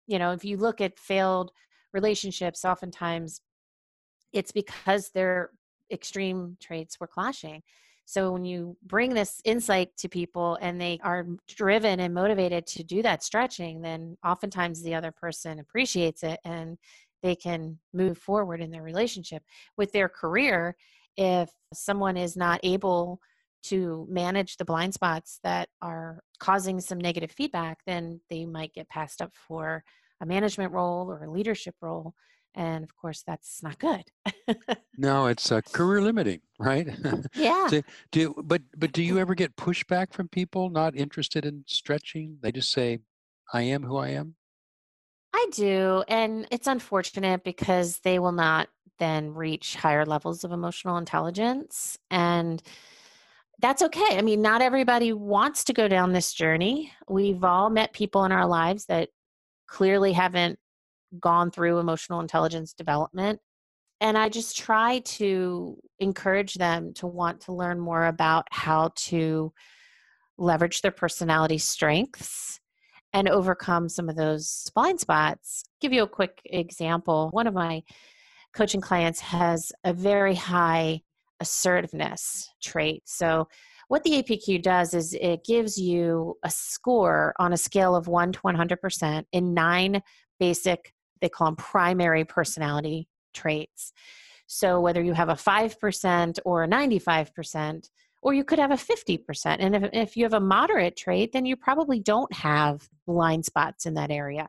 You 0.06 0.20
know, 0.20 0.32
if 0.32 0.44
you 0.44 0.58
look 0.58 0.82
at 0.82 1.00
failed 1.00 1.52
relationships, 1.94 2.66
oftentimes 2.66 3.42
it's 4.34 4.52
because 4.52 5.12
they're 5.14 5.52
extreme 5.92 6.58
traits 6.60 7.00
were 7.00 7.08
clashing. 7.08 7.64
So 8.06 8.32
when 8.32 8.46
you 8.46 8.78
bring 8.84 9.14
this 9.14 9.42
insight 9.44 9.90
to 9.98 10.08
people 10.08 10.58
and 10.62 10.80
they 10.80 11.00
are 11.04 11.28
driven 11.48 12.00
and 12.00 12.14
motivated 12.14 12.66
to 12.68 12.84
do 12.84 13.02
that 13.02 13.22
stretching, 13.22 13.82
then 13.82 14.18
oftentimes 14.26 14.82
the 14.82 14.96
other 14.96 15.12
person 15.12 15.60
appreciates 15.60 16.24
it 16.24 16.40
and 16.46 16.78
they 17.22 17.36
can 17.36 17.80
move 17.94 18.18
forward 18.18 18.62
in 18.62 18.72
their 18.72 18.84
relationship. 18.84 19.44
With 19.78 19.92
their 19.92 20.08
career, 20.08 20.78
if 21.18 21.50
someone 21.74 22.16
is 22.16 22.38
not 22.38 22.62
able 22.64 23.20
to 23.64 24.08
manage 24.10 24.58
the 24.58 24.66
blind 24.66 24.94
spots 24.94 25.40
that 25.44 25.70
are 25.82 26.22
causing 26.40 26.80
some 26.80 26.98
negative 26.98 27.32
feedback, 27.32 27.80
then 27.86 28.22
they 28.30 28.46
might 28.46 28.74
get 28.74 28.90
passed 28.90 29.22
up 29.22 29.34
for 29.36 29.84
a 30.22 30.26
management 30.26 30.72
role 30.72 31.12
or 31.12 31.24
a 31.24 31.32
leadership 31.32 31.76
role 31.82 32.14
and 32.56 32.84
of 32.84 32.96
course 32.96 33.24
that's 33.26 33.62
not 33.62 33.78
good. 33.78 34.04
No 34.98 35.28
it's 35.28 35.52
uh, 35.52 35.62
career 35.62 36.02
limiting 36.02 36.42
right? 36.60 36.90
Yeah. 37.36 37.68
Do, 37.70 37.84
do, 38.12 38.36
but 38.44 38.64
but 38.76 38.94
do 38.94 39.04
you 39.04 39.20
ever 39.20 39.36
get 39.36 39.56
pushback 39.56 40.12
from 40.12 40.28
people 40.28 40.72
not 40.72 40.96
interested 40.96 41.46
in 41.46 41.64
stretching? 41.68 42.38
They 42.42 42.52
just 42.52 42.72
say 42.72 43.00
i 43.54 43.62
am 43.62 43.84
who 43.84 43.98
i 43.98 44.10
am 44.10 44.36
i 45.34 45.46
do 45.54 46.04
and 46.08 46.48
it's 46.52 46.68
unfortunate 46.68 47.44
because 47.44 48.00
they 48.00 48.20
will 48.20 48.32
not 48.32 48.68
then 49.00 49.34
reach 49.34 49.76
higher 49.76 50.06
levels 50.06 50.44
of 50.44 50.52
emotional 50.52 50.98
intelligence 50.98 51.98
and 52.10 52.62
that's 53.60 53.82
okay. 53.82 54.18
I 54.18 54.22
mean, 54.22 54.42
not 54.42 54.62
everybody 54.62 55.14
wants 55.14 55.64
to 55.66 55.74
go 55.74 55.88
down 55.88 56.14
this 56.14 56.34
journey. 56.34 56.92
We've 57.10 57.44
all 57.44 57.70
met 57.70 57.94
people 57.94 58.24
in 58.26 58.32
our 58.32 58.46
lives 58.46 58.86
that 58.86 59.10
clearly 59.68 60.14
haven't 60.14 60.60
gone 61.20 61.52
through 61.52 61.80
emotional 61.80 62.20
intelligence 62.20 62.74
development. 62.74 63.40
And 64.00 64.18
I 64.18 64.30
just 64.30 64.58
try 64.58 65.00
to 65.00 65.78
encourage 66.00 66.54
them 66.56 66.94
to 66.96 67.08
want 67.08 67.42
to 67.42 67.54
learn 67.54 67.80
more 67.80 68.06
about 68.06 68.48
how 68.52 68.92
to 68.96 69.52
leverage 70.38 70.82
their 70.82 70.92
personality 70.92 71.58
strengths 71.58 72.60
and 73.14 73.28
overcome 73.28 73.90
some 73.90 74.08
of 74.08 74.16
those 74.16 74.70
blind 74.76 75.00
spots. 75.00 75.64
Give 75.82 75.94
you 75.94 76.04
a 76.04 76.08
quick 76.08 76.42
example. 76.46 77.30
One 77.32 77.48
of 77.48 77.56
my 77.56 77.82
coaching 78.54 78.82
clients 78.82 79.20
has 79.22 79.72
a 79.84 79.94
very 79.94 80.36
high 80.36 81.02
assertiveness 81.40 82.50
trait. 82.62 83.04
So, 83.06 83.48
what 83.90 84.04
the 84.04 84.22
APQ 84.22 84.62
does 84.62 84.94
is 84.94 85.14
it 85.14 85.46
gives 85.46 85.78
you 85.78 86.36
a 86.44 86.50
score 86.50 87.34
on 87.40 87.54
a 87.54 87.58
scale 87.58 87.96
of 87.96 88.10
1 88.10 88.34
to 88.34 88.40
100% 88.42 89.24
in 89.32 89.54
nine 89.54 90.02
basic 90.42 90.94
they 91.22 91.30
call 91.30 91.48
them 91.48 91.56
primary 91.56 92.26
personality 92.26 93.08
traits. 93.34 93.94
So 94.48 94.80
whether 94.80 95.02
you 95.02 95.14
have 95.14 95.30
a 95.30 95.34
5% 95.34 96.40
or 96.46 96.64
a 96.64 96.68
95%, 96.68 97.90
or 98.24 98.34
you 98.34 98.44
could 98.44 98.60
have 98.60 98.72
a 98.72 98.76
50%. 98.76 99.58
And 99.60 99.76
if, 99.76 99.90
if 99.94 100.18
you 100.18 100.24
have 100.24 100.34
a 100.34 100.40
moderate 100.40 100.98
trait, 100.98 101.32
then 101.34 101.46
you 101.46 101.56
probably 101.56 102.00
don't 102.00 102.32
have 102.34 102.88
blind 103.06 103.46
spots 103.46 103.86
in 103.86 103.94
that 103.94 104.12
area. 104.12 104.48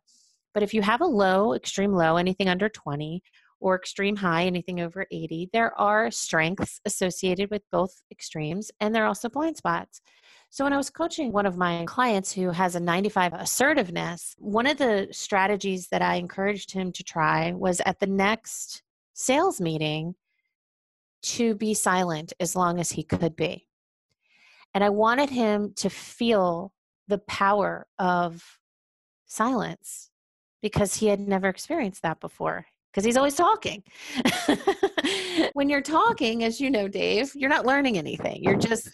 But 0.54 0.62
if 0.62 0.72
you 0.72 0.82
have 0.82 1.00
a 1.00 1.06
low, 1.06 1.52
extreme 1.54 1.92
low, 1.92 2.16
anything 2.16 2.48
under 2.48 2.68
20, 2.68 3.22
or 3.60 3.76
extreme 3.76 4.16
high, 4.16 4.44
anything 4.44 4.80
over 4.80 5.06
80, 5.10 5.50
there 5.52 5.78
are 5.78 6.10
strengths 6.10 6.80
associated 6.84 7.50
with 7.50 7.62
both 7.70 8.02
extremes, 8.10 8.70
and 8.80 8.94
there 8.94 9.04
are 9.04 9.08
also 9.08 9.28
blind 9.28 9.56
spots. 9.56 10.00
So, 10.50 10.64
when 10.64 10.72
I 10.72 10.78
was 10.78 10.90
coaching 10.90 11.30
one 11.30 11.44
of 11.44 11.58
my 11.58 11.84
clients 11.86 12.32
who 12.32 12.50
has 12.50 12.74
a 12.74 12.80
95 12.80 13.34
assertiveness, 13.34 14.34
one 14.38 14.66
of 14.66 14.78
the 14.78 15.08
strategies 15.10 15.88
that 15.88 16.00
I 16.00 16.14
encouraged 16.14 16.72
him 16.72 16.90
to 16.92 17.02
try 17.02 17.52
was 17.52 17.82
at 17.84 18.00
the 18.00 18.06
next 18.06 18.82
sales 19.12 19.60
meeting 19.60 20.14
to 21.20 21.54
be 21.54 21.74
silent 21.74 22.32
as 22.40 22.56
long 22.56 22.80
as 22.80 22.92
he 22.92 23.02
could 23.02 23.36
be. 23.36 23.66
And 24.72 24.82
I 24.82 24.90
wanted 24.90 25.30
him 25.30 25.72
to 25.76 25.90
feel 25.90 26.72
the 27.08 27.18
power 27.18 27.86
of 27.98 28.58
silence 29.26 30.10
because 30.62 30.94
he 30.94 31.08
had 31.08 31.20
never 31.20 31.48
experienced 31.48 32.02
that 32.02 32.20
before 32.20 32.66
because 32.98 33.06
he's 33.06 33.16
always 33.16 33.36
talking. 33.36 33.80
when 35.52 35.68
you're 35.68 35.80
talking, 35.80 36.42
as 36.42 36.60
you 36.60 36.68
know, 36.68 36.88
Dave, 36.88 37.30
you're 37.36 37.48
not 37.48 37.64
learning 37.64 37.96
anything. 37.96 38.42
You're 38.42 38.56
just, 38.56 38.90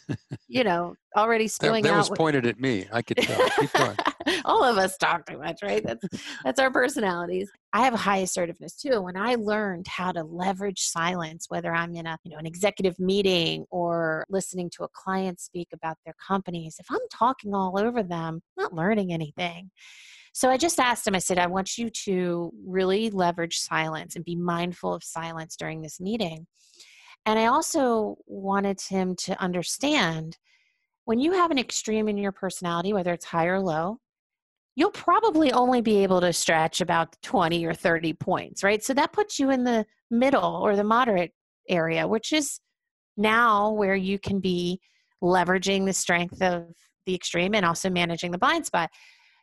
you 0.46 0.62
know, 0.62 0.94
already 1.16 1.49
spewing 1.49 1.84
that, 1.84 1.88
that 1.88 1.94
out. 1.94 2.11
was 2.11 2.18
pointed 2.18 2.44
at 2.44 2.61
me. 2.61 2.87
I 2.92 3.00
could 3.00 3.16
tell. 3.16 3.96
All 4.44 4.62
of 4.62 4.76
us 4.76 4.99
talk 4.99 5.25
too 5.25 5.38
much, 5.38 5.61
right? 5.62 5.82
That's 5.82 6.04
that's 6.44 6.61
our 6.61 6.70
personalities. 6.70 7.50
I 7.73 7.80
have 7.80 7.94
a 7.94 7.99
high 7.99 8.18
assertiveness 8.18 8.76
too. 8.76 9.00
When 9.00 9.16
I 9.16 9.37
learned 9.37 9.87
how 9.88 10.12
to 10.12 10.23
leverage 10.23 10.80
silence, 10.80 11.46
whether 11.49 11.75
I'm 11.75 11.94
in 11.94 12.06
a 12.06 12.18
you 12.25 12.32
know 12.32 12.38
an 12.38 12.46
executive 12.46 12.99
meeting 12.99 13.64
or 13.70 14.26
listening 14.28 14.68
to 14.76 14.84
a 14.84 14.88
client 14.92 15.40
speak 15.40 15.68
about 15.73 15.96
their 16.04 16.14
companies, 16.26 16.76
if 16.78 16.87
I'm 16.90 17.06
talking 17.11 17.54
all 17.54 17.78
over 17.78 18.02
them, 18.02 18.42
I'm 18.58 18.62
not 18.62 18.75
learning 18.75 19.14
anything. 19.14 19.70
So 20.34 20.50
I 20.50 20.56
just 20.56 20.80
asked 20.80 21.06
him, 21.06 21.14
I 21.14 21.20
said, 21.20 21.38
I 21.38 21.46
want 21.46 21.78
you 21.78 21.88
to 21.90 22.52
really 22.66 23.08
leverage 23.08 23.56
silence 23.60 24.16
and 24.16 24.24
be 24.24 24.34
mindful 24.34 24.92
of 24.92 25.04
silence 25.04 25.54
during 25.54 25.80
this 25.80 26.00
meeting. 26.00 26.48
And 27.24 27.38
I 27.38 27.46
also 27.46 28.16
wanted 28.26 28.80
him 28.80 29.14
to 29.20 29.40
understand 29.40 30.36
when 31.04 31.20
you 31.20 31.32
have 31.32 31.52
an 31.52 31.58
extreme 31.58 32.08
in 32.08 32.18
your 32.18 32.32
personality, 32.32 32.92
whether 32.92 33.12
it's 33.12 33.24
high 33.24 33.46
or 33.46 33.60
low, 33.60 34.00
you'll 34.74 34.90
probably 34.90 35.52
only 35.52 35.80
be 35.80 36.02
able 36.02 36.20
to 36.20 36.32
stretch 36.32 36.80
about 36.80 37.14
20 37.22 37.64
or 37.64 37.72
30 37.72 38.12
points, 38.14 38.64
right? 38.64 38.82
So 38.82 38.92
that 38.94 39.12
puts 39.12 39.38
you 39.38 39.50
in 39.50 39.62
the 39.62 39.86
middle 40.10 40.60
or 40.64 40.74
the 40.74 40.82
moderate 40.82 41.30
area, 41.68 42.08
which 42.08 42.32
is 42.32 42.58
now 43.16 43.70
where 43.70 43.94
you 43.94 44.18
can 44.18 44.40
be 44.40 44.80
leveraging 45.22 45.86
the 45.86 45.92
strength 45.92 46.42
of 46.42 46.64
the 47.06 47.14
extreme 47.14 47.54
and 47.54 47.64
also 47.64 47.88
managing 47.88 48.32
the 48.32 48.38
blind 48.38 48.66
spot 48.66 48.90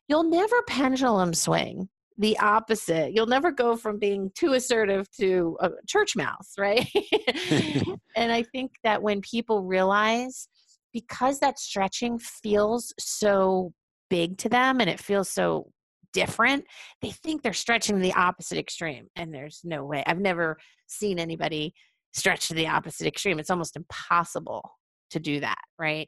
you'll 0.07 0.29
never 0.29 0.61
pendulum 0.67 1.33
swing 1.33 1.89
the 2.17 2.37
opposite. 2.39 3.13
You'll 3.13 3.25
never 3.25 3.51
go 3.51 3.75
from 3.75 3.97
being 3.97 4.31
too 4.35 4.53
assertive 4.53 5.09
to 5.19 5.57
a 5.59 5.71
church 5.87 6.15
mouse, 6.15 6.53
right? 6.57 6.87
and 8.15 8.31
I 8.31 8.43
think 8.43 8.73
that 8.83 9.01
when 9.01 9.21
people 9.21 9.63
realize 9.63 10.47
because 10.93 11.39
that 11.39 11.57
stretching 11.57 12.19
feels 12.19 12.93
so 12.99 13.73
big 14.09 14.37
to 14.37 14.49
them 14.49 14.81
and 14.81 14.89
it 14.89 14.99
feels 14.99 15.29
so 15.29 15.71
different, 16.13 16.65
they 17.01 17.11
think 17.11 17.41
they're 17.41 17.53
stretching 17.53 17.99
the 17.99 18.13
opposite 18.13 18.57
extreme. 18.57 19.07
And 19.15 19.33
there's 19.33 19.61
no 19.63 19.85
way. 19.85 20.03
I've 20.05 20.19
never 20.19 20.57
seen 20.87 21.17
anybody 21.17 21.73
stretch 22.13 22.49
to 22.49 22.53
the 22.53 22.67
opposite 22.67 23.07
extreme. 23.07 23.39
It's 23.39 23.49
almost 23.49 23.77
impossible 23.77 24.69
to 25.11 25.19
do 25.19 25.39
that, 25.39 25.61
right? 25.79 26.07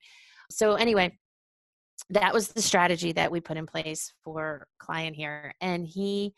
So, 0.51 0.75
anyway, 0.75 1.17
that 2.09 2.33
was 2.33 2.50
the 2.50 2.62
strategy 2.62 3.12
that 3.13 3.31
we 3.31 3.39
put 3.39 3.57
in 3.57 3.65
place 3.65 4.12
for 4.23 4.67
client 4.79 5.15
here 5.15 5.53
and 5.62 5.88
he 5.88 6.33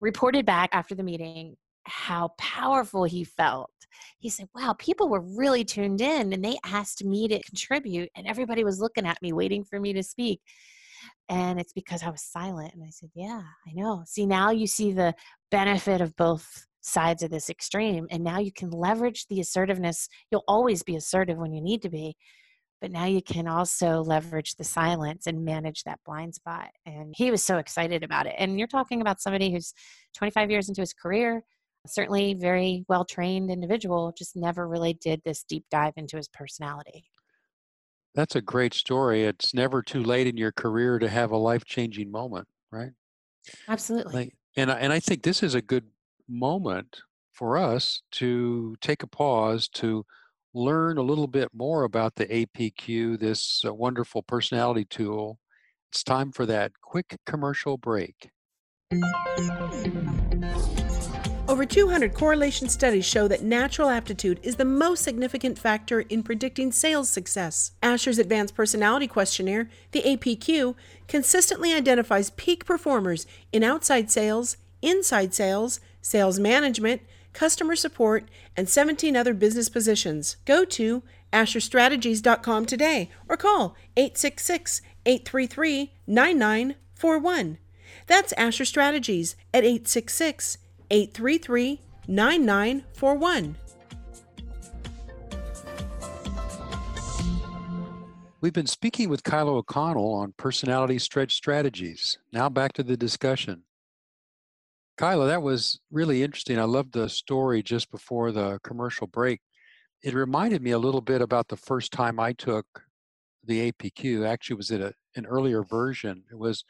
reported 0.00 0.46
back 0.46 0.70
after 0.72 0.94
the 0.94 1.02
meeting 1.02 1.56
how 1.84 2.28
powerful 2.38 3.04
he 3.04 3.24
felt. 3.24 3.70
He 4.18 4.28
said 4.28 4.48
wow 4.54 4.74
people 4.78 5.08
were 5.08 5.24
really 5.36 5.64
tuned 5.64 6.00
in 6.00 6.32
and 6.32 6.44
they 6.44 6.58
asked 6.64 7.04
me 7.04 7.28
to 7.28 7.42
contribute 7.42 8.10
and 8.14 8.26
everybody 8.26 8.62
was 8.64 8.80
looking 8.80 9.06
at 9.06 9.20
me 9.22 9.32
waiting 9.32 9.64
for 9.64 9.80
me 9.80 9.92
to 9.94 10.02
speak 10.02 10.40
and 11.28 11.60
it's 11.60 11.72
because 11.72 12.02
i 12.02 12.10
was 12.10 12.22
silent. 12.22 12.74
And 12.74 12.84
i 12.84 12.90
said 12.90 13.10
yeah 13.14 13.42
i 13.66 13.72
know. 13.72 14.02
See 14.06 14.26
now 14.26 14.50
you 14.50 14.66
see 14.66 14.92
the 14.92 15.14
benefit 15.50 16.00
of 16.00 16.16
both 16.16 16.66
sides 16.80 17.22
of 17.22 17.30
this 17.30 17.50
extreme 17.50 18.06
and 18.10 18.22
now 18.22 18.38
you 18.38 18.52
can 18.52 18.70
leverage 18.70 19.26
the 19.26 19.40
assertiveness. 19.40 20.08
You'll 20.30 20.44
always 20.46 20.82
be 20.82 20.96
assertive 20.96 21.38
when 21.38 21.52
you 21.52 21.60
need 21.60 21.82
to 21.82 21.90
be 21.90 22.16
but 22.80 22.90
now 22.90 23.06
you 23.06 23.22
can 23.22 23.48
also 23.48 24.02
leverage 24.02 24.54
the 24.56 24.64
silence 24.64 25.26
and 25.26 25.44
manage 25.44 25.82
that 25.84 26.00
blind 26.04 26.34
spot. 26.34 26.70
And 26.86 27.14
he 27.16 27.30
was 27.30 27.44
so 27.44 27.58
excited 27.58 28.04
about 28.04 28.26
it. 28.26 28.34
And 28.38 28.58
you're 28.58 28.68
talking 28.68 29.00
about 29.00 29.20
somebody 29.20 29.50
who's 29.50 29.74
25 30.16 30.50
years 30.50 30.68
into 30.68 30.82
his 30.82 30.92
career, 30.92 31.42
certainly 31.86 32.34
very 32.34 32.84
well 32.88 33.04
trained 33.04 33.50
individual, 33.50 34.12
just 34.16 34.36
never 34.36 34.68
really 34.68 34.94
did 34.94 35.20
this 35.24 35.42
deep 35.42 35.64
dive 35.70 35.94
into 35.96 36.16
his 36.16 36.28
personality. 36.28 37.04
That's 38.14 38.36
a 38.36 38.40
great 38.40 38.74
story. 38.74 39.24
It's 39.24 39.54
never 39.54 39.82
too 39.82 40.02
late 40.02 40.26
in 40.26 40.36
your 40.36 40.52
career 40.52 40.98
to 40.98 41.08
have 41.08 41.30
a 41.30 41.36
life 41.36 41.64
changing 41.64 42.10
moment, 42.10 42.48
right? 42.70 42.90
Absolutely. 43.68 44.14
Like, 44.14 44.36
and, 44.56 44.70
and 44.70 44.92
I 44.92 45.00
think 45.00 45.22
this 45.22 45.42
is 45.42 45.54
a 45.54 45.62
good 45.62 45.84
moment 46.28 47.00
for 47.32 47.56
us 47.56 48.02
to 48.10 48.76
take 48.80 49.02
a 49.02 49.06
pause 49.06 49.68
to 49.68 50.04
learn 50.58 50.98
a 50.98 51.02
little 51.02 51.28
bit 51.28 51.48
more 51.54 51.84
about 51.84 52.16
the 52.16 52.26
APQ, 52.26 53.18
this 53.20 53.62
uh, 53.64 53.72
wonderful 53.72 54.22
personality 54.22 54.84
tool, 54.84 55.38
it's 55.92 56.02
time 56.02 56.32
for 56.32 56.44
that 56.46 56.72
quick 56.82 57.16
commercial 57.26 57.76
break. 57.76 58.30
Over 61.48 61.64
200 61.64 62.12
correlation 62.12 62.68
studies 62.68 63.06
show 63.06 63.26
that 63.28 63.42
natural 63.42 63.88
aptitude 63.88 64.40
is 64.42 64.56
the 64.56 64.64
most 64.66 65.02
significant 65.02 65.58
factor 65.58 66.00
in 66.00 66.22
predicting 66.22 66.72
sales 66.72 67.08
success. 67.08 67.72
Asher's 67.82 68.18
Advanced 68.18 68.54
Personality 68.54 69.06
Questionnaire, 69.06 69.70
the 69.92 70.02
APQ, 70.02 70.74
consistently 71.06 71.72
identifies 71.72 72.30
peak 72.30 72.66
performers 72.66 73.26
in 73.50 73.62
outside 73.62 74.10
sales, 74.10 74.58
inside 74.82 75.32
sales, 75.32 75.80
sales 76.02 76.38
management, 76.38 77.00
customer 77.38 77.76
support, 77.76 78.28
and 78.56 78.68
17 78.68 79.14
other 79.14 79.32
business 79.32 79.68
positions. 79.68 80.36
Go 80.44 80.64
to 80.64 81.04
AsherStrategies.com 81.32 82.66
today 82.66 83.10
or 83.28 83.36
call 83.36 83.76
866 83.96 84.82
833 85.06 85.92
9941. 86.08 87.58
That's 88.08 88.32
Asher 88.32 88.64
Strategies 88.64 89.36
at 89.54 89.62
866 89.62 90.58
833 90.90 91.80
9941. 92.08 93.56
We've 98.40 98.52
been 98.52 98.66
speaking 98.66 99.08
with 99.08 99.22
Kyla 99.22 99.52
O'Connell 99.58 100.12
on 100.12 100.32
personality 100.36 100.98
stretch 100.98 101.34
strategies. 101.34 102.18
Now 102.32 102.48
back 102.48 102.72
to 102.74 102.82
the 102.82 102.96
discussion. 102.96 103.62
Kyla, 104.98 105.28
that 105.28 105.42
was 105.42 105.78
really 105.92 106.24
interesting. 106.24 106.58
I 106.58 106.64
loved 106.64 106.92
the 106.92 107.08
story 107.08 107.62
just 107.62 107.88
before 107.88 108.32
the 108.32 108.58
commercial 108.64 109.06
break. 109.06 109.40
It 110.02 110.12
reminded 110.12 110.60
me 110.60 110.72
a 110.72 110.78
little 110.78 111.00
bit 111.00 111.22
about 111.22 111.46
the 111.46 111.56
first 111.56 111.92
time 111.92 112.18
I 112.18 112.32
took 112.32 112.66
the 113.44 113.70
APQ. 113.70 114.26
Actually, 114.26 114.56
was 114.56 114.72
it 114.72 114.80
a, 114.80 114.92
an 115.14 115.24
earlier 115.24 115.62
version. 115.62 116.24
It 116.32 116.36
was 116.36 116.64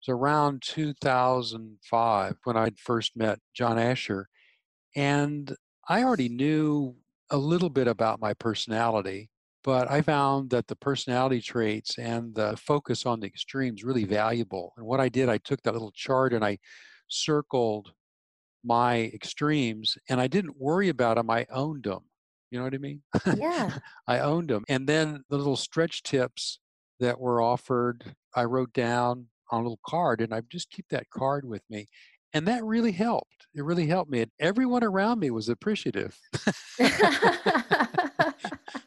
it 0.00 0.10
was 0.10 0.18
around 0.18 0.62
2005 0.62 2.36
when 2.44 2.56
I'd 2.56 2.78
first 2.78 3.18
met 3.18 3.38
John 3.52 3.78
Asher, 3.78 4.28
and 4.96 5.54
I 5.86 6.04
already 6.04 6.30
knew 6.30 6.96
a 7.28 7.36
little 7.36 7.70
bit 7.70 7.86
about 7.86 8.18
my 8.18 8.32
personality, 8.32 9.28
but 9.62 9.90
I 9.90 10.00
found 10.00 10.48
that 10.50 10.68
the 10.68 10.76
personality 10.76 11.42
traits 11.42 11.98
and 11.98 12.34
the 12.34 12.56
focus 12.56 13.04
on 13.04 13.20
the 13.20 13.26
extremes 13.26 13.84
really 13.84 14.04
valuable. 14.04 14.72
And 14.78 14.86
what 14.86 15.00
I 15.00 15.10
did, 15.10 15.28
I 15.28 15.36
took 15.36 15.60
that 15.62 15.74
little 15.74 15.92
chart 15.92 16.32
and 16.32 16.42
I 16.42 16.58
circled 17.08 17.92
my 18.64 19.10
extremes 19.14 19.96
and 20.08 20.20
I 20.20 20.26
didn't 20.26 20.58
worry 20.58 20.88
about 20.88 21.16
them. 21.16 21.30
I 21.30 21.46
owned 21.52 21.84
them. 21.84 22.00
You 22.50 22.58
know 22.58 22.64
what 22.64 22.74
I 22.74 22.78
mean? 22.78 23.02
Yeah. 23.36 23.78
I 24.06 24.20
owned 24.20 24.50
them. 24.50 24.64
And 24.68 24.88
then 24.88 25.24
the 25.28 25.36
little 25.36 25.56
stretch 25.56 26.02
tips 26.02 26.58
that 27.00 27.20
were 27.20 27.42
offered, 27.42 28.14
I 28.34 28.44
wrote 28.44 28.72
down 28.72 29.26
on 29.50 29.60
a 29.60 29.62
little 29.62 29.80
card 29.86 30.20
and 30.20 30.32
I 30.32 30.42
just 30.48 30.70
keep 30.70 30.86
that 30.90 31.10
card 31.10 31.44
with 31.44 31.62
me. 31.68 31.86
And 32.32 32.48
that 32.48 32.64
really 32.64 32.92
helped. 32.92 33.46
It 33.54 33.64
really 33.64 33.86
helped 33.86 34.10
me. 34.10 34.22
And 34.22 34.30
everyone 34.40 34.82
around 34.82 35.20
me 35.20 35.30
was 35.30 35.48
appreciative. 35.48 36.18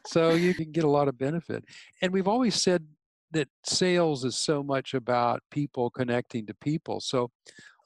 so 0.06 0.30
you 0.30 0.54
can 0.54 0.70
get 0.70 0.84
a 0.84 0.90
lot 0.90 1.08
of 1.08 1.18
benefit. 1.18 1.64
And 2.02 2.12
we've 2.12 2.28
always 2.28 2.54
said 2.54 2.86
that 3.32 3.48
sales 3.64 4.24
is 4.24 4.36
so 4.36 4.62
much 4.62 4.94
about 4.94 5.42
people 5.50 5.90
connecting 5.90 6.46
to 6.46 6.54
people. 6.54 7.00
So 7.00 7.30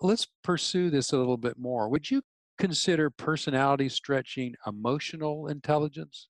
let's 0.02 0.26
pursue 0.42 0.90
this 0.90 1.12
a 1.12 1.16
little 1.16 1.36
bit 1.36 1.58
more. 1.58 1.88
Would 1.88 2.10
you 2.10 2.22
consider 2.58 3.10
personality 3.10 3.88
stretching 3.88 4.54
emotional 4.66 5.48
intelligence? 5.48 6.28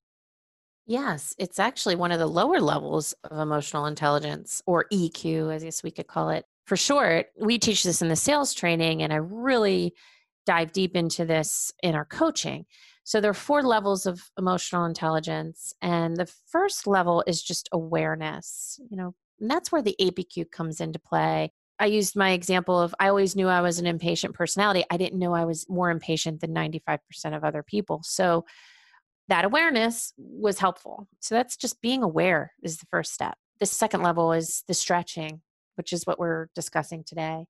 Yes, 0.87 1.35
it's 1.39 1.59
actually 1.59 1.95
one 1.95 2.11
of 2.11 2.19
the 2.19 2.27
lower 2.27 2.61
levels 2.61 3.15
of 3.25 3.39
emotional 3.39 3.87
intelligence 3.87 4.63
or 4.67 4.87
EQ, 4.93 5.55
as 5.55 5.63
guess 5.63 5.83
we 5.83 5.91
could 5.91 6.09
call 6.09 6.31
it. 6.31 6.45
For 6.67 6.77
short, 6.77 7.27
we 7.41 7.59
teach 7.59 7.83
this 7.83 8.03
in 8.03 8.09
the 8.09 8.17
sales 8.17 8.53
training, 8.53 9.03
and 9.03 9.13
I 9.13 9.17
really 9.17 9.95
dive 10.45 10.73
deep 10.73 10.97
into 10.97 11.25
this 11.25 11.73
in 11.83 11.95
our 11.95 12.05
coaching. 12.05 12.67
So 13.05 13.21
there 13.21 13.31
are 13.31 13.35
four 13.35 13.63
levels 13.63 14.07
of 14.07 14.31
emotional 14.39 14.85
intelligence, 14.85 15.73
and 15.83 16.17
the 16.17 16.27
first 16.27 16.87
level 16.87 17.23
is 17.27 17.43
just 17.43 17.69
awareness. 17.73 18.81
You 18.91 18.97
know, 18.97 19.15
and 19.41 19.51
that's 19.51 19.71
where 19.71 19.83
the 19.83 19.97
APQ 20.01 20.51
comes 20.51 20.81
into 20.81 20.99
play. 20.99 21.53
I 21.83 21.87
used 21.87 22.15
my 22.15 22.31
example 22.31 22.81
of 22.81 22.95
I 23.01 23.09
always 23.09 23.35
knew 23.35 23.49
I 23.49 23.61
was 23.61 23.81
an 23.81 23.89
impatient 23.89 24.37
personality. 24.37 24.85
I 24.89 24.97
didn't 24.97 25.19
know 25.19 25.35
I 25.35 25.45
was 25.45 25.69
more 25.69 25.91
impatient 25.91 26.41
than 26.41 26.55
95% 26.55 27.01
of 27.37 27.43
other 27.43 27.65
people. 27.65 28.03
So 28.05 28.45
that 29.27 29.45
awareness 29.45 30.13
was 30.17 30.61
helpful. 30.61 31.09
So 31.19 31.35
that's 31.35 31.57
just 31.57 31.83
being 31.83 32.05
aware 32.05 32.53
is 32.63 32.77
the 32.77 32.87
first 32.87 33.13
step. 33.13 33.37
The 33.59 33.67
second 33.67 34.03
level 34.03 34.33
is 34.33 34.63
the 34.69 34.75
stretching, 34.75 35.41
which 35.75 35.93
is 35.93 36.07
what 36.07 36.21
we're 36.21 36.47
discussing 36.55 37.03
today. 37.03 37.47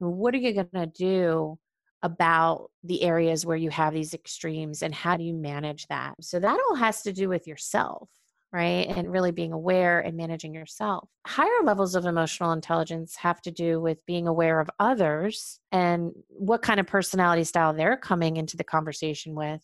What 0.00 0.34
are 0.34 0.38
you 0.38 0.52
going 0.52 0.66
to 0.74 0.86
do 0.86 1.56
about 2.02 2.72
the 2.82 3.04
areas 3.04 3.46
where 3.46 3.56
you 3.56 3.70
have 3.70 3.94
these 3.94 4.14
extremes 4.14 4.82
and 4.82 4.92
how 4.92 5.16
do 5.16 5.22
you 5.22 5.32
manage 5.32 5.86
that? 5.86 6.14
So 6.22 6.40
that 6.40 6.58
all 6.68 6.74
has 6.74 7.02
to 7.02 7.12
do 7.12 7.28
with 7.28 7.46
yourself, 7.46 8.10
right? 8.52 8.86
And 8.88 9.10
really 9.10 9.32
being 9.32 9.52
aware 9.52 10.00
and 10.00 10.16
managing 10.16 10.54
yourself. 10.54 11.08
Higher 11.26 11.62
levels 11.64 11.94
of 11.94 12.06
emotional 12.06 12.52
intelligence 12.52 13.16
have 13.16 13.40
to 13.42 13.50
do 13.50 13.80
with 13.80 14.04
being 14.06 14.28
aware 14.28 14.60
of 14.60 14.70
others 14.78 15.60
and 15.72 16.12
what 16.28 16.62
kind 16.62 16.80
of 16.80 16.86
personality 16.86 17.44
style 17.44 17.74
they're 17.74 17.96
coming 17.96 18.36
into 18.36 18.56
the 18.56 18.64
conversation 18.64 19.34
with 19.34 19.62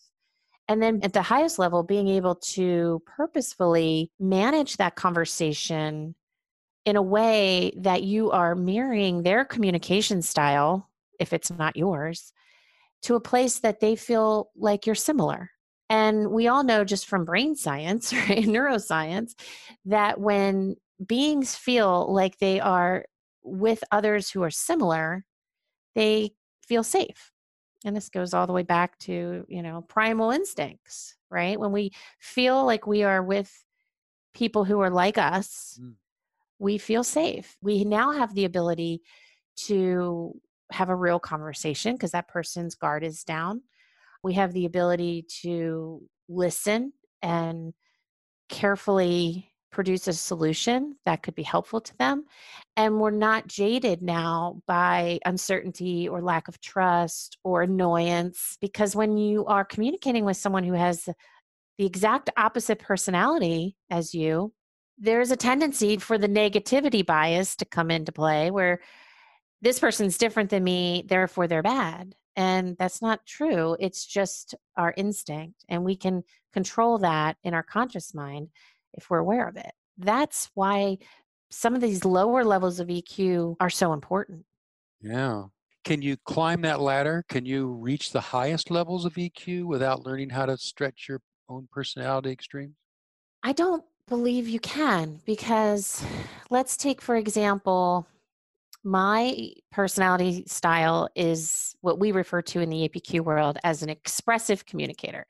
and 0.67 0.81
then 0.81 0.99
at 1.03 1.13
the 1.13 1.21
highest 1.21 1.59
level, 1.59 1.83
being 1.83 2.07
able 2.07 2.35
to 2.35 3.01
purposefully 3.05 4.11
manage 4.19 4.77
that 4.77 4.95
conversation 4.95 6.15
in 6.85 6.95
a 6.95 7.01
way 7.01 7.73
that 7.77 8.03
you 8.03 8.31
are 8.31 8.55
mirroring 8.55 9.23
their 9.23 9.45
communication 9.45 10.21
style, 10.21 10.89
if 11.19 11.33
it's 11.33 11.51
not 11.51 11.75
yours, 11.75 12.31
to 13.03 13.15
a 13.15 13.21
place 13.21 13.59
that 13.59 13.81
they 13.81 13.95
feel 13.95 14.51
like 14.55 14.85
you're 14.85 14.95
similar. 14.95 15.49
And 15.89 16.31
we 16.31 16.47
all 16.47 16.63
know 16.63 16.83
just 16.83 17.07
from 17.07 17.25
brain 17.25 17.55
science, 17.55 18.13
right, 18.29 18.45
neuroscience, 18.45 19.33
that 19.85 20.19
when 20.19 20.75
beings 21.05 21.55
feel 21.55 22.13
like 22.13 22.37
they 22.37 22.59
are 22.59 23.05
with 23.43 23.83
others 23.91 24.29
who 24.29 24.41
are 24.43 24.51
similar, 24.51 25.25
they 25.95 26.31
feel 26.67 26.83
safe. 26.83 27.31
And 27.85 27.95
this 27.95 28.09
goes 28.09 28.33
all 28.33 28.47
the 28.47 28.53
way 28.53 28.63
back 28.63 28.97
to 28.99 29.45
you 29.49 29.61
know 29.61 29.81
primal 29.81 30.31
instincts 30.31 31.15
right? 31.33 31.59
When 31.59 31.71
we 31.71 31.91
feel 32.19 32.63
like 32.63 32.85
we 32.85 33.03
are 33.03 33.23
with 33.23 33.51
people 34.33 34.63
who 34.63 34.79
are 34.79 34.91
like 34.91 35.17
us 35.17 35.79
mm. 35.81 35.93
we 36.59 36.77
feel 36.77 37.03
safe. 37.03 37.57
We 37.61 37.83
now 37.83 38.11
have 38.11 38.33
the 38.33 38.45
ability 38.45 39.01
to 39.65 40.39
have 40.71 40.89
a 40.89 40.95
real 40.95 41.19
conversation 41.19 41.95
because 41.95 42.11
that 42.11 42.27
person's 42.27 42.75
guard 42.75 43.03
is 43.03 43.23
down 43.23 43.61
we 44.23 44.33
have 44.33 44.53
the 44.53 44.65
ability 44.65 45.25
to 45.41 46.01
listen 46.29 46.93
and 47.21 47.73
carefully 48.49 49.49
produce 49.71 50.07
a 50.07 50.13
solution 50.13 50.95
that 51.05 51.23
could 51.23 51.35
be 51.35 51.43
helpful 51.43 51.81
to 51.81 51.97
them. 51.97 52.25
And 52.77 52.99
we're 52.99 53.11
not 53.11 53.47
jaded 53.47 54.01
now 54.01 54.61
by 54.67 55.19
uncertainty 55.25 56.07
or 56.07 56.21
lack 56.21 56.47
of 56.47 56.61
trust 56.61 57.37
or 57.43 57.63
annoyance 57.63 58.57
because 58.61 58.95
when 58.95 59.17
you 59.17 59.45
are 59.45 59.65
communicating 59.65 60.25
with 60.25 60.37
someone 60.37 60.63
who 60.63 60.73
has 60.73 61.09
the 61.77 61.85
exact 61.85 62.29
opposite 62.37 62.79
personality 62.79 63.75
as 63.89 64.13
you, 64.13 64.53
there's 64.99 65.31
a 65.31 65.35
tendency 65.35 65.97
for 65.97 66.19
the 66.19 66.29
negativity 66.29 67.03
bias 67.03 67.55
to 67.55 67.65
come 67.65 67.89
into 67.89 68.11
play 68.11 68.51
where 68.51 68.79
this 69.61 69.79
person's 69.79 70.17
different 70.17 70.51
than 70.51 70.63
me, 70.63 71.03
therefore 71.07 71.47
they're 71.47 71.63
bad. 71.63 72.13
And 72.35 72.75
that's 72.77 73.01
not 73.01 73.25
true. 73.25 73.77
It's 73.79 74.05
just 74.05 74.55
our 74.75 74.93
instinct. 74.97 75.63
And 75.69 75.83
we 75.83 75.95
can 75.95 76.23
control 76.51 76.97
that 76.99 77.37
in 77.43 77.53
our 77.53 77.63
conscious 77.63 78.13
mind 78.13 78.49
if 78.93 79.09
we're 79.09 79.19
aware 79.19 79.47
of 79.47 79.57
it. 79.57 79.71
That's 79.97 80.49
why 80.55 80.97
some 81.51 81.75
of 81.75 81.81
these 81.81 82.03
lower 82.03 82.43
levels 82.43 82.79
of 82.79 82.87
EQ 82.87 83.57
are 83.59 83.69
so 83.69 83.93
important. 83.93 84.45
Yeah. 85.01 85.43
Can 85.83 86.01
you 86.01 86.17
climb 86.25 86.61
that 86.61 86.79
ladder? 86.79 87.25
Can 87.27 87.45
you 87.45 87.67
reach 87.67 88.11
the 88.11 88.21
highest 88.21 88.71
levels 88.71 89.05
of 89.05 89.13
EQ 89.13 89.65
without 89.65 90.05
learning 90.05 90.29
how 90.29 90.45
to 90.45 90.57
stretch 90.57 91.07
your 91.09 91.21
own 91.49 91.67
personality 91.71 92.31
extremes? 92.31 92.75
I 93.43 93.51
don't 93.51 93.83
believe 94.07 94.47
you 94.47 94.59
can 94.59 95.19
because 95.25 96.03
let's 96.49 96.77
take, 96.77 97.01
for 97.01 97.15
example, 97.15 98.07
my 98.83 99.49
personality 99.71 100.43
style 100.47 101.09
is 101.15 101.75
what 101.81 101.99
we 101.99 102.11
refer 102.11 102.41
to 102.41 102.59
in 102.59 102.69
the 102.69 102.89
APQ 102.89 103.21
world 103.21 103.57
as 103.63 103.83
an 103.83 103.89
expressive 103.89 104.65
communicator. 104.65 105.25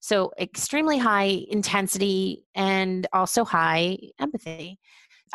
So, 0.00 0.32
extremely 0.38 0.98
high 0.98 1.44
intensity 1.48 2.44
and 2.54 3.06
also 3.12 3.44
high 3.44 3.98
empathy. 4.18 4.78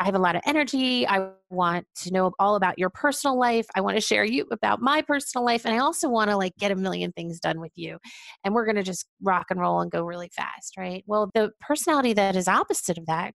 I 0.00 0.04
have 0.04 0.14
a 0.14 0.18
lot 0.18 0.34
of 0.34 0.42
energy. 0.46 1.06
I 1.06 1.28
want 1.50 1.86
to 1.96 2.12
know 2.12 2.32
all 2.38 2.56
about 2.56 2.78
your 2.78 2.88
personal 2.88 3.38
life. 3.38 3.66
I 3.74 3.82
want 3.82 3.96
to 3.96 4.00
share 4.00 4.24
you 4.24 4.46
about 4.50 4.80
my 4.80 5.02
personal 5.02 5.44
life. 5.44 5.66
And 5.66 5.74
I 5.74 5.78
also 5.78 6.08
want 6.08 6.30
to 6.30 6.36
like 6.36 6.56
get 6.56 6.70
a 6.70 6.76
million 6.76 7.12
things 7.12 7.38
done 7.38 7.60
with 7.60 7.72
you. 7.74 7.98
And 8.42 8.54
we're 8.54 8.64
going 8.64 8.76
to 8.76 8.82
just 8.82 9.06
rock 9.20 9.46
and 9.50 9.60
roll 9.60 9.82
and 9.82 9.90
go 9.90 10.02
really 10.02 10.30
fast, 10.34 10.78
right? 10.78 11.04
Well, 11.06 11.30
the 11.34 11.50
personality 11.60 12.14
that 12.14 12.34
is 12.34 12.48
opposite 12.48 12.96
of 12.96 13.06
that 13.06 13.34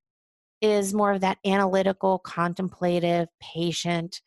is 0.65 0.93
more 0.93 1.11
of 1.11 1.21
that 1.21 1.37
analytical, 1.45 2.19
contemplative, 2.19 3.27
patient, 3.39 4.21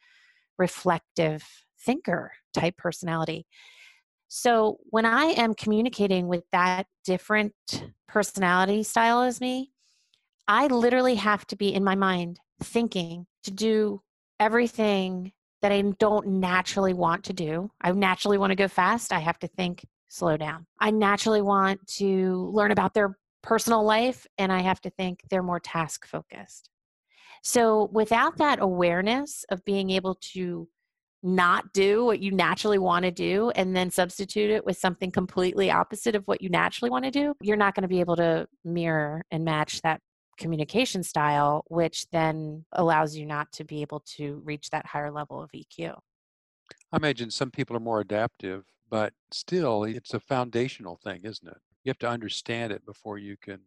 reflective 0.59 1.45
thinker 1.81 2.33
type 2.55 2.77
personality. 2.77 3.47
So 4.29 4.79
when 4.91 5.07
I 5.07 5.25
am 5.25 5.55
communicating 5.55 6.29
with 6.29 6.45
that 6.53 6.87
different 7.05 7.55
personality 8.07 8.83
style 8.83 9.23
as 9.23 9.41
me, 9.41 9.73
I 10.47 10.67
literally 10.67 11.17
have 11.17 11.47
to 11.49 11.57
be 11.57 11.73
in 11.75 11.85
my 11.85 11.95
mind 11.95 12.39
thinking 12.63 13.27
to 13.45 13.51
do 13.51 14.03
everything 14.41 15.33
that 15.63 15.73
I 15.73 15.83
don't 15.99 16.27
naturally 16.27 16.95
want 16.95 17.25
to 17.25 17.33
do. 17.33 17.71
I 17.81 17.91
naturally 17.93 18.39
want 18.39 18.51
to 18.51 18.57
go 18.57 18.69
fast. 18.69 19.13
I 19.13 19.19
have 19.19 19.39
to 19.41 19.49
think 19.49 19.85
slow 20.09 20.37
down. 20.37 20.67
I 20.79 20.91
naturally 20.91 21.43
want 21.43 21.87
to 21.99 22.51
learn 22.53 22.71
about 22.71 22.95
their 22.95 23.19
personal 23.43 23.85
life 23.85 24.27
and 24.37 24.53
I 24.53 24.61
have 24.61 24.81
to 24.83 24.91
think 24.91 25.21
they're 25.31 25.43
more 25.43 25.61
task 25.61 26.07
focused. 26.07 26.71
So 27.43 27.89
without 27.93 28.37
that 28.39 28.61
awareness 28.61 29.45
of 29.51 29.65
being 29.65 29.91
able 29.91 30.17
to 30.33 30.69
not 31.23 31.73
do 31.73 32.05
what 32.05 32.21
you 32.21 32.31
naturally 32.31 32.79
want 32.79 33.05
to 33.05 33.11
do 33.11 33.51
and 33.57 33.75
then 33.75 33.91
substitute 33.91 34.51
it 34.51 34.65
with 34.65 34.77
something 34.77 35.11
completely 35.11 35.71
opposite 35.71 36.15
of 36.15 36.23
what 36.27 36.41
you 36.41 36.49
naturally 36.49 36.91
want 36.91 37.05
to 37.05 37.11
do, 37.11 37.35
you're 37.41 37.57
not 37.57 37.75
going 37.75 37.83
to 37.83 37.89
be 37.89 38.01
able 38.01 38.17
to 38.17 38.47
mirror 38.65 39.25
and 39.31 39.45
match 39.45 39.81
that 39.83 40.01
communication 40.39 41.03
style, 41.03 41.65
which 41.69 42.09
then 42.11 42.65
allows 42.73 43.17
you 43.17 43.27
not 43.27 43.51
to 43.53 43.65
be 43.65 43.83
able 43.83 44.01
to 44.01 44.41
reach 44.45 44.71
that 44.71 44.87
higher 44.87 45.11
level 45.11 45.43
of 45.43 45.51
EQ. 45.51 45.95
I 46.93 46.97
imagine 46.97 47.31
some 47.31 47.51
people 47.51 47.77
are 47.77 47.81
more 47.81 48.01
adaptive, 48.01 48.65
but 48.89 49.13
still, 49.33 49.85
it's 49.85 50.15
a 50.15 50.21
foundational 50.21 50.99
thing, 51.03 51.21
isn't 51.25 51.49
it? 51.49 51.59
You 51.85 51.91
have 51.91 51.99
to 51.99 52.09
understand 52.09 52.73
it 52.73 52.85
before 52.85 53.19
you 53.19 53.37
can 53.37 53.61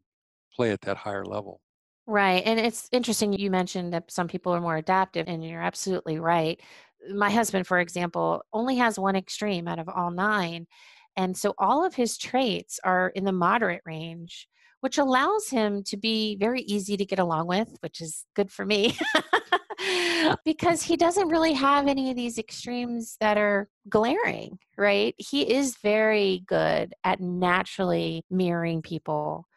play 0.54 0.72
at 0.72 0.82
that 0.82 0.98
higher 0.98 1.26
level. 1.26 1.62
Right. 2.08 2.44
And 2.46 2.60
it's 2.60 2.90
interesting 2.92 3.34
you 3.34 3.52
mentioned 3.52 3.94
that 3.94 4.12
some 4.12 4.28
people 4.28 4.54
are 4.54 4.62
more 4.62 4.78
adaptive, 4.78 5.28
and 5.28 5.46
you're 5.46 5.62
absolutely 5.62 6.20
right. 6.20 6.60
My 7.14 7.30
husband, 7.30 7.68
for 7.68 7.80
example, 7.80 8.44
only 8.54 8.76
has 8.78 9.00
one 9.00 9.16
extreme 9.16 9.68
out 9.68 9.80
of 9.80 9.88
all 9.90 10.12
nine. 10.12 10.68
And 11.16 11.38
so 11.38 11.54
all 11.58 11.86
of 11.86 11.96
his 11.96 12.18
traits 12.18 12.80
are 12.84 13.10
in 13.10 13.26
the 13.26 13.32
moderate 13.32 13.82
range, 13.86 14.48
which 14.82 14.98
allows 14.98 15.50
him 15.50 15.84
to 15.84 15.98
be 15.98 16.36
very 16.38 16.62
easy 16.62 16.98
to 16.98 17.06
get 17.06 17.20
along 17.20 17.48
with, 17.48 17.70
which 17.82 18.02
is 18.02 18.26
good 18.36 18.52
for 18.52 18.66
me. 18.66 18.98
because 20.46 20.82
he 20.84 20.98
doesn't 20.98 21.30
really 21.30 21.54
have 21.54 21.88
any 21.88 22.10
of 22.10 22.16
these 22.16 22.38
extremes 22.38 23.18
that 23.20 23.38
are 23.38 23.70
glaring, 23.90 24.58
right? 24.78 25.16
He 25.18 25.42
is 25.42 25.78
very 25.78 26.44
good 26.48 26.94
at 27.04 27.20
naturally 27.20 28.24
mirroring 28.30 28.82
people 28.82 29.48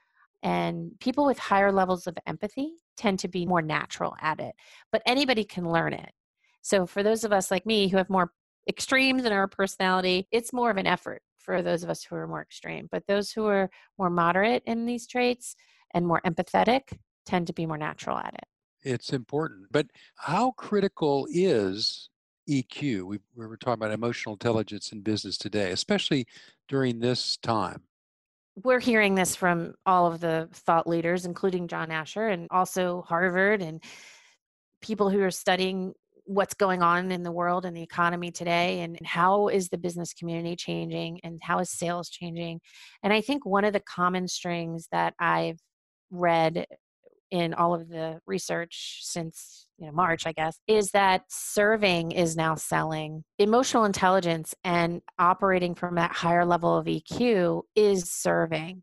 and 0.42 0.92
people 1.00 1.24
with 1.24 1.38
higher 1.38 1.72
levels 1.72 2.06
of 2.06 2.18
empathy 2.26 2.74
tend 2.96 3.18
to 3.20 3.28
be 3.28 3.46
more 3.46 3.62
natural 3.62 4.14
at 4.20 4.40
it, 4.40 4.54
but 4.92 5.02
anybody 5.06 5.42
can 5.42 5.68
learn 5.68 5.94
it. 5.94 6.12
So, 6.60 6.86
for 6.86 7.02
those 7.02 7.24
of 7.24 7.32
us 7.32 7.50
like 7.50 7.66
me 7.66 7.88
who 7.88 7.96
have 7.96 8.10
more 8.10 8.32
extremes 8.68 9.24
in 9.24 9.32
our 9.32 9.48
personality, 9.48 10.28
it's 10.30 10.52
more 10.52 10.70
of 10.70 10.76
an 10.76 10.86
effort 10.86 11.22
for 11.38 11.62
those 11.62 11.82
of 11.82 11.90
us 11.90 12.02
who 12.02 12.14
are 12.16 12.28
more 12.28 12.42
extreme. 12.42 12.88
But 12.90 13.06
those 13.06 13.30
who 13.30 13.46
are 13.46 13.70
more 13.98 14.10
moderate 14.10 14.62
in 14.66 14.86
these 14.86 15.06
traits 15.06 15.56
and 15.92 16.06
more 16.06 16.20
empathetic 16.26 16.98
tend 17.26 17.46
to 17.46 17.52
be 17.52 17.66
more 17.66 17.78
natural 17.78 18.18
at 18.18 18.34
it. 18.34 18.44
It's 18.84 19.12
important. 19.12 19.66
But 19.72 19.86
how 20.16 20.52
critical 20.52 21.26
is 21.30 22.10
EQ. 22.48 23.04
We, 23.04 23.18
we 23.34 23.46
were 23.46 23.56
talking 23.56 23.74
about 23.74 23.92
emotional 23.92 24.34
intelligence 24.34 24.92
in 24.92 25.00
business 25.00 25.38
today, 25.38 25.70
especially 25.70 26.26
during 26.68 27.00
this 27.00 27.36
time. 27.38 27.82
We're 28.62 28.80
hearing 28.80 29.14
this 29.14 29.34
from 29.34 29.74
all 29.84 30.06
of 30.06 30.20
the 30.20 30.48
thought 30.52 30.86
leaders, 30.86 31.24
including 31.24 31.66
John 31.66 31.90
Asher 31.90 32.28
and 32.28 32.46
also 32.50 33.02
Harvard 33.08 33.62
and 33.62 33.82
people 34.80 35.10
who 35.10 35.20
are 35.22 35.30
studying 35.30 35.94
what's 36.26 36.54
going 36.54 36.82
on 36.82 37.10
in 37.10 37.22
the 37.22 37.32
world 37.32 37.64
and 37.66 37.76
the 37.76 37.82
economy 37.82 38.30
today 38.30 38.80
and 38.80 38.98
how 39.04 39.48
is 39.48 39.68
the 39.68 39.76
business 39.76 40.14
community 40.14 40.56
changing 40.56 41.20
and 41.22 41.38
how 41.42 41.58
is 41.58 41.68
sales 41.68 42.08
changing 42.08 42.58
and 43.02 43.12
i 43.12 43.20
think 43.20 43.44
one 43.44 43.62
of 43.62 43.74
the 43.74 43.80
common 43.80 44.26
strings 44.26 44.88
that 44.90 45.12
i've 45.18 45.58
read 46.10 46.64
in 47.34 47.52
all 47.54 47.74
of 47.74 47.88
the 47.88 48.20
research 48.26 49.00
since 49.02 49.66
you 49.78 49.86
know 49.86 49.92
march 49.92 50.26
i 50.26 50.32
guess 50.32 50.60
is 50.68 50.90
that 50.92 51.22
serving 51.28 52.12
is 52.12 52.36
now 52.36 52.54
selling. 52.54 53.24
Emotional 53.38 53.84
intelligence 53.84 54.54
and 54.64 55.02
operating 55.18 55.74
from 55.74 55.96
that 55.96 56.12
higher 56.12 56.44
level 56.44 56.76
of 56.76 56.86
eq 56.86 57.62
is 57.74 58.10
serving 58.10 58.82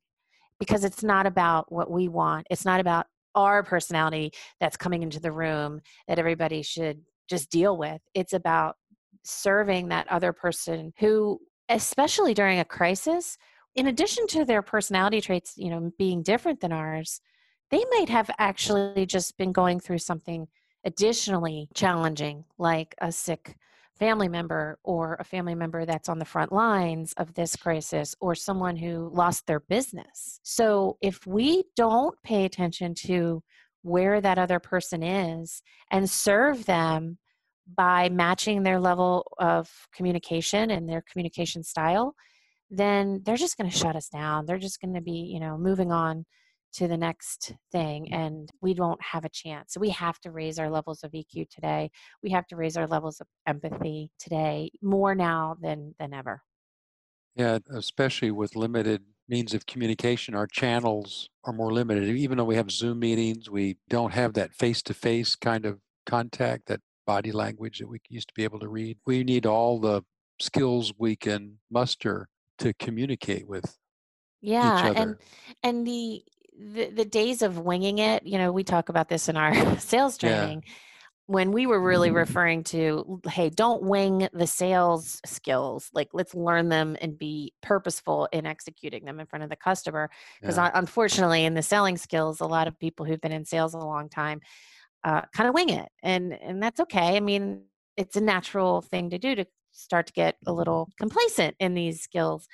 because 0.60 0.84
it's 0.84 1.02
not 1.02 1.26
about 1.26 1.72
what 1.72 1.90
we 1.90 2.08
want. 2.08 2.46
It's 2.52 2.66
not 2.66 2.80
about 2.80 3.08
our 3.34 3.64
personality 3.64 4.32
that's 4.60 4.78
coming 4.78 5.02
into 5.02 5.20
the 5.20 5.32
room 5.32 5.82
that 6.08 6.20
everybody 6.20 6.62
should 6.62 7.02
just 7.28 7.50
deal 7.50 7.76
with. 7.78 8.00
It's 8.14 8.34
about 8.34 8.76
serving 9.24 9.88
that 9.88 10.08
other 10.10 10.34
person 10.34 10.94
who 11.00 11.40
especially 11.70 12.34
during 12.34 12.60
a 12.60 12.66
crisis 12.66 13.38
in 13.76 13.88
addition 13.88 14.28
to 14.28 14.44
their 14.44 14.62
personality 14.62 15.22
traits 15.22 15.54
you 15.56 15.70
know 15.70 15.92
being 15.98 16.24
different 16.24 16.60
than 16.60 16.72
ours 16.72 17.22
they 17.72 17.84
might 17.92 18.10
have 18.10 18.30
actually 18.38 19.06
just 19.06 19.38
been 19.38 19.52
going 19.52 19.80
through 19.80 20.00
something 20.00 20.48
additionally 20.84 21.70
challenging, 21.74 22.44
like 22.58 22.94
a 23.00 23.12
sick 23.12 23.56
family 23.98 24.28
member 24.28 24.80
or 24.84 25.16
a 25.20 25.24
family 25.24 25.54
member 25.54 25.86
that's 25.86 26.10
on 26.10 26.20
the 26.20 26.26
front 26.26 26.52
lines 26.52 27.14
of 27.18 27.34
this 27.34 27.56
crisis 27.56 28.16
or 28.20 28.34
someone 28.34 28.76
who 28.76 29.10
lost 29.14 29.46
their 29.46 29.60
business. 29.60 30.40
So 30.44 30.98
if 31.02 31.26
we 31.28 31.66
don't 31.76 32.16
pay 32.24 32.46
attention 32.46 32.96
to 33.06 33.44
where 33.84 34.20
that 34.20 34.40
other 34.40 34.60
person 34.60 35.04
is 35.04 35.62
and 35.92 36.10
serve 36.10 36.66
them 36.66 37.20
by 37.76 38.10
matching 38.10 38.64
their 38.64 38.80
level 38.80 39.32
of 39.38 39.70
communication 39.94 40.72
and 40.72 40.90
their 40.90 41.04
communication 41.12 41.64
style, 41.64 42.16
then 42.70 43.22
they're 43.24 43.38
just 43.38 43.58
going 43.58 43.70
to 43.70 43.78
shut 43.78 43.96
us 43.96 44.10
down. 44.10 44.46
They're 44.46 44.58
just 44.58 44.82
going 44.82 44.96
to 44.96 45.02
be, 45.02 45.30
you 45.32 45.40
know, 45.40 45.58
moving 45.58 45.92
on 45.92 46.26
to 46.74 46.88
the 46.88 46.98
next 46.98 47.54
thing 47.72 48.06
mm-hmm. 48.06 48.14
and 48.14 48.50
we 48.62 48.74
don't 48.74 49.02
have 49.02 49.26
a 49.26 49.30
chance. 49.30 49.74
So 49.74 49.80
we 49.80 49.90
have 49.90 50.20
to 50.22 50.32
raise 50.32 50.60
our 50.60 50.70
levels 50.70 51.04
of 51.04 51.12
EQ 51.12 51.50
today. 51.50 51.90
We 52.24 52.32
have 52.32 52.48
to 52.48 52.56
raise 52.56 52.78
our 52.78 52.88
levels 52.88 53.20
of 53.20 53.28
empathy 53.48 54.12
today 54.20 54.72
more 54.82 55.16
now 55.16 55.58
than 55.62 55.96
than 56.00 56.14
ever. 56.14 56.42
Yeah, 57.36 57.60
especially 57.74 58.32
with 58.32 58.56
limited 58.56 59.04
means 59.30 59.54
of 59.54 59.66
communication, 59.66 60.36
our 60.36 60.48
channels 60.48 61.30
are 61.46 61.54
more 61.54 61.72
limited. 61.72 62.10
Even 62.10 62.38
though 62.38 62.44
we 62.44 62.58
have 62.58 62.70
Zoom 62.70 63.00
meetings, 63.00 63.50
we 63.50 63.78
don't 63.90 64.14
have 64.14 64.34
that 64.34 64.54
face-to-face 64.54 65.38
kind 65.38 65.66
of 65.66 65.80
contact, 66.06 66.68
that 66.68 66.82
body 67.08 67.32
language 67.32 67.80
that 67.80 67.88
we 67.88 68.00
used 68.10 68.28
to 68.28 68.34
be 68.36 68.44
able 68.44 68.60
to 68.60 68.68
read. 68.68 68.98
We 69.06 69.24
need 69.24 69.46
all 69.46 69.80
the 69.80 70.02
skills 70.42 70.92
we 70.98 71.16
can 71.16 71.58
muster 71.70 72.28
to 72.60 72.74
communicate 72.74 73.48
with 73.48 73.78
yeah 74.42 74.94
and 74.96 75.16
and 75.64 75.86
the 75.86 76.24
the, 76.62 76.90
the 76.90 77.06
days 77.06 77.42
of 77.42 77.58
winging 77.58 77.98
it, 77.98 78.26
you 78.26 78.38
know, 78.38 78.52
we 78.52 78.64
talk 78.64 78.90
about 78.90 79.10
this 79.10 79.30
in 79.30 79.38
our 79.38 79.80
sales 79.80 80.18
training. 80.18 80.64
Yeah. 80.66 80.74
When 81.28 81.52
we 81.54 81.66
were 81.66 81.80
really 81.80 82.10
mm-hmm. 82.10 82.18
referring 82.18 82.64
to, 82.66 83.22
hey, 83.30 83.50
don't 83.50 83.84
wing 83.84 84.28
the 84.34 84.48
sales 84.48 85.22
skills. 85.26 85.90
Like, 85.94 86.10
let's 86.12 86.36
learn 86.36 86.68
them 86.68 86.98
and 87.00 87.18
be 87.18 87.54
purposeful 87.62 88.28
in 88.34 88.46
executing 88.46 89.06
them 89.06 89.20
in 89.20 89.28
front 89.28 89.44
of 89.44 89.50
the 89.50 89.56
customer. 89.56 90.10
Because 90.42 90.58
yeah. 90.58 90.72
unfortunately, 90.74 91.46
in 91.46 91.54
the 91.54 91.62
selling 91.62 91.96
skills, 91.96 92.42
a 92.42 92.46
lot 92.46 92.68
of 92.68 92.78
people 92.80 93.06
who've 93.06 93.22
been 93.22 93.32
in 93.32 93.46
sales 93.46 93.74
a 93.74 93.78
long 93.78 94.10
time 94.10 94.42
uh, 95.04 95.22
kind 95.34 95.48
of 95.48 95.56
wing 95.56 95.70
it, 95.70 95.90
and 96.04 96.34
and 96.34 96.62
that's 96.62 96.80
okay. 96.80 97.16
I 97.18 97.20
mean, 97.20 97.64
it's 97.98 98.16
a 98.16 98.22
natural 98.22 98.82
thing 98.82 99.10
to 99.12 99.18
do 99.18 99.36
to 99.36 99.46
start 99.72 100.08
to 100.08 100.14
get 100.14 100.36
a 100.46 100.54
little 100.54 100.90
complacent 101.00 101.56
in 101.60 101.74
these 101.74 102.02
skills 102.02 102.48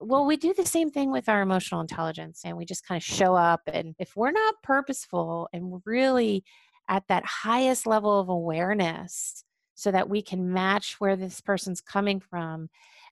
well, 0.00 0.26
we 0.26 0.36
do 0.36 0.54
the 0.54 0.66
same 0.66 0.90
thing 0.90 1.10
with 1.10 1.28
our 1.28 1.42
emotional 1.42 1.80
intelligence, 1.80 2.42
and 2.44 2.56
we 2.56 2.64
just 2.64 2.86
kind 2.86 2.98
of 2.98 3.04
show 3.04 3.34
up. 3.34 3.62
And 3.66 3.94
if 3.98 4.16
we're 4.16 4.30
not 4.30 4.54
purposeful 4.62 5.48
and 5.52 5.82
really 5.84 6.44
at 6.88 7.04
that 7.08 7.24
highest 7.24 7.86
level 7.86 8.18
of 8.18 8.28
awareness, 8.28 9.44
so 9.78 9.92
that 9.92 10.08
we 10.08 10.20
can 10.20 10.52
match 10.52 10.96
where 10.98 11.14
this 11.14 11.40
person's 11.40 11.80
coming 11.80 12.18
from 12.18 12.68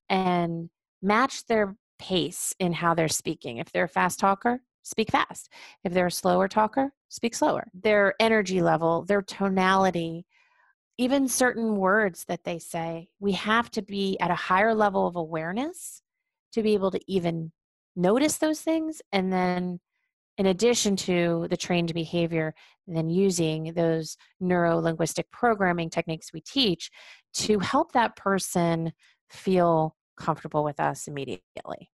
and 0.09 0.68
match 1.01 1.46
their 1.46 1.77
pace 2.01 2.53
in 2.59 2.72
how 2.72 2.92
they're 2.92 3.07
speaking. 3.07 3.59
If 3.59 3.70
they're 3.70 3.85
a 3.85 3.88
fast 3.88 4.18
talker, 4.18 4.61
speak 4.83 5.12
fast. 5.12 5.49
If 5.85 5.92
they're 5.92 6.09
a 6.09 6.11
slower 6.11 6.49
talker, 6.49 6.90
speak 7.09 7.37
slower. 7.37 7.68
Their 7.72 8.14
energy 8.18 8.62
level, 8.62 9.05
their 9.05 9.22
tonality, 9.22 10.27
even 10.99 11.29
certain 11.29 11.77
words 11.77 12.25
that 12.27 12.42
they 12.42 12.59
say, 12.59 13.11
we 13.20 13.33
have 13.33 13.70
to 13.70 13.83
be 13.83 14.18
at 14.18 14.33
a 14.33 14.35
higher 14.35 14.75
level 14.75 15.07
of 15.07 15.14
awareness 15.14 16.03
to 16.56 16.62
be 16.62 16.72
able 16.72 16.90
to 16.90 17.00
even 17.06 17.52
notice 17.96 18.38
those 18.38 18.62
things 18.62 19.02
and 19.12 19.30
then 19.30 19.78
in 20.38 20.46
addition 20.46 20.96
to 20.96 21.46
the 21.50 21.56
trained 21.56 21.92
behavior 21.92 22.54
then 22.86 23.10
using 23.10 23.74
those 23.74 24.16
neuro 24.40 24.78
linguistic 24.78 25.30
programming 25.30 25.90
techniques 25.90 26.32
we 26.32 26.40
teach 26.40 26.90
to 27.34 27.58
help 27.58 27.92
that 27.92 28.16
person 28.16 28.90
feel 29.28 29.94
comfortable 30.16 30.64
with 30.64 30.80
us 30.80 31.08
immediately. 31.08 31.90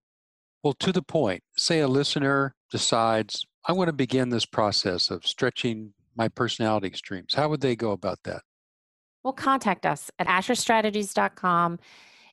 Well 0.63 0.75
to 0.75 0.93
the 0.93 1.03
point 1.03 1.43
say 1.57 1.81
a 1.81 1.89
listener 1.89 2.55
decides 2.71 3.45
i 3.67 3.73
want 3.73 3.89
to 3.89 3.93
begin 3.93 4.29
this 4.29 4.47
process 4.47 5.11
of 5.11 5.27
stretching 5.27 5.93
my 6.15 6.29
personality 6.29 6.87
extremes. 6.87 7.35
How 7.35 7.49
would 7.49 7.63
they 7.63 7.75
go 7.75 7.91
about 7.91 8.21
that? 8.25 8.43
Well 9.25 9.33
contact 9.33 9.87
us 9.87 10.09
at 10.21 10.29
asherstrategies.com 10.29 11.81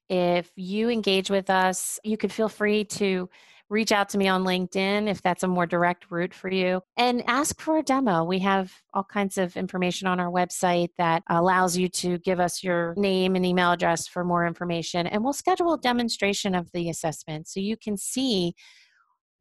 if 0.10 0.52
you 0.56 0.90
engage 0.90 1.30
with 1.30 1.50
us, 1.50 2.00
you 2.04 2.18
could 2.18 2.32
feel 2.32 2.50
free 2.50 2.84
to 2.86 3.30
reach 3.70 3.92
out 3.92 4.10
to 4.10 4.18
me 4.18 4.28
on 4.28 4.44
LinkedIn 4.44 5.08
if 5.08 5.22
that's 5.22 5.44
a 5.44 5.48
more 5.48 5.68
direct 5.68 6.10
route 6.10 6.34
for 6.34 6.52
you 6.52 6.82
and 6.98 7.24
ask 7.28 7.62
for 7.62 7.78
a 7.78 7.84
demo. 7.84 8.24
We 8.24 8.40
have 8.40 8.74
all 8.94 9.04
kinds 9.04 9.38
of 9.38 9.56
information 9.56 10.08
on 10.08 10.20
our 10.20 10.32
website 10.32 10.90
that 10.98 11.22
allows 11.30 11.78
you 11.78 11.88
to 11.90 12.18
give 12.18 12.40
us 12.40 12.64
your 12.64 12.96
name 12.98 13.36
and 13.36 13.46
email 13.46 13.72
address 13.72 14.08
for 14.08 14.24
more 14.24 14.48
information. 14.48 15.06
And 15.06 15.24
we'll 15.24 15.34
schedule 15.34 15.74
a 15.74 15.80
demonstration 15.80 16.56
of 16.56 16.72
the 16.72 16.90
assessment 16.90 17.48
so 17.48 17.60
you 17.60 17.78
can 17.78 17.96
see 17.96 18.56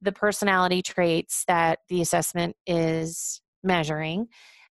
the 0.03 0.13
personality 0.13 0.83
traits 0.83 1.45
that 1.49 1.81
the 1.89 2.03
assessment 2.03 2.55
is 2.67 3.41
measuring 3.65 4.29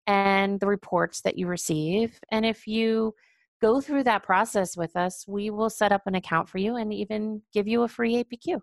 and 0.07 0.61
the 0.61 0.67
reports 0.67 1.23
that 1.23 1.39
you 1.39 1.47
receive. 1.47 2.21
And 2.31 2.45
if 2.45 2.67
you 2.67 3.15
go 3.61 3.81
through 3.81 4.05
that 4.05 4.23
process 4.23 4.77
with 4.77 4.97
us, 4.97 5.25
we 5.27 5.51
will 5.51 5.71
set 5.71 5.93
up 5.93 6.03
an 6.07 6.15
account 6.15 6.49
for 6.49 6.59
you 6.59 6.77
and 6.77 6.93
even 6.93 7.43
give 7.53 7.67
you 7.67 7.83
a 7.83 7.89
free 7.89 8.23
APQ. 8.23 8.61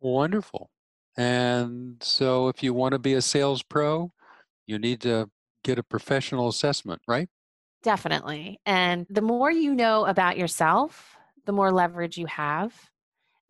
Wonderful. 0.00 0.70
And 1.16 1.96
so 2.02 2.48
if 2.48 2.62
you 2.62 2.74
want 2.74 2.92
to 2.92 2.98
be 2.98 3.14
a 3.14 3.22
sales 3.22 3.62
pro, 3.62 4.12
you 4.66 4.78
need 4.78 5.00
to 5.02 5.30
get 5.64 5.78
a 5.78 5.82
professional 5.82 6.48
assessment, 6.48 7.00
right? 7.08 7.28
Definitely. 7.82 8.60
And 8.66 9.06
the 9.08 9.22
more 9.22 9.50
you 9.50 9.74
know 9.74 10.04
about 10.04 10.36
yourself, 10.36 11.16
the 11.46 11.52
more 11.52 11.72
leverage 11.72 12.18
you 12.18 12.26
have, 12.26 12.74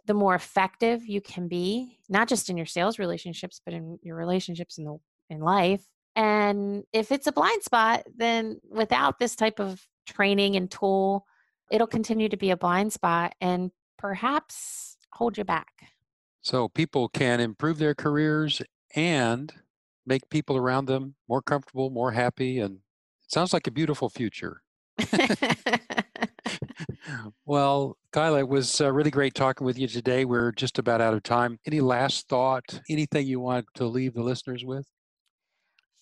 the 0.07 0.15
more 0.15 0.35
effective 0.35 1.07
you 1.07 1.21
can 1.21 1.49
be, 1.49 1.99
not 2.09 2.29
just 2.29 2.49
in 2.49 2.57
your 2.57 2.67
sales 2.67 2.99
relationships, 2.99 3.61
but 3.65 3.75
in 3.75 3.99
your 4.03 4.17
relationships 4.17 4.79
in 4.79 4.85
the 4.85 4.99
in 5.29 5.41
life. 5.41 5.85
And 6.15 6.85
if 6.93 7.11
it's 7.11 7.27
a 7.27 7.33
blind 7.33 7.63
spot, 7.63 8.05
then 8.17 8.61
without 8.71 9.19
this 9.19 9.35
type 9.35 9.59
of 9.59 9.85
training 10.07 10.57
and 10.57 10.71
tool, 10.71 11.27
it'll 11.71 11.87
continue 11.87 12.29
to 12.29 12.37
be 12.37 12.51
a 12.51 12.57
blind 12.57 12.93
spot 12.93 13.35
and 13.41 13.71
perhaps 13.99 14.97
hold 15.13 15.37
you 15.37 15.45
back. 15.45 15.73
So 16.43 16.69
people 16.69 17.09
can 17.09 17.41
improve 17.41 17.79
their 17.79 17.95
careers 17.95 18.63
and 18.95 19.53
make 20.07 20.31
people 20.31 20.57
around 20.57 20.87
them 20.87 21.17
more 21.29 21.43
comfortable, 21.43 21.91
more 21.91 22.13
happy, 22.13 22.61
and 22.61 22.77
it 22.77 23.33
sounds 23.33 23.53
like 23.53 23.67
a 23.67 23.73
beautiful 23.73 24.09
future. 24.09 24.63
well, 27.45 27.97
Kyla, 28.13 28.41
it 28.41 28.49
was 28.49 28.81
uh, 28.81 28.93
really 28.93 29.11
great 29.11 29.35
talking 29.35 29.67
with 29.67 29.79
you 29.79 29.89
today. 29.89 30.25
We're 30.25 30.53
just 30.53 30.79
about 30.79 31.01
out 31.01 31.15
of 31.15 31.23
time. 31.23 31.59
Any 31.67 31.81
last 31.81 32.29
thought, 32.29 32.81
anything 32.89 33.27
you 33.27 33.41
want 33.41 33.67
to 33.75 33.87
leave 33.87 34.15
the 34.15 34.23
listeners 34.23 34.65
with? 34.65 34.87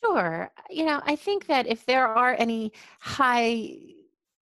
Sure. 0.02 0.50
You 0.70 0.84
know, 0.84 1.00
I 1.06 1.16
think 1.16 1.46
that 1.46 1.66
if 1.66 1.86
there 1.86 2.06
are 2.06 2.36
any 2.38 2.72
high 3.00 3.76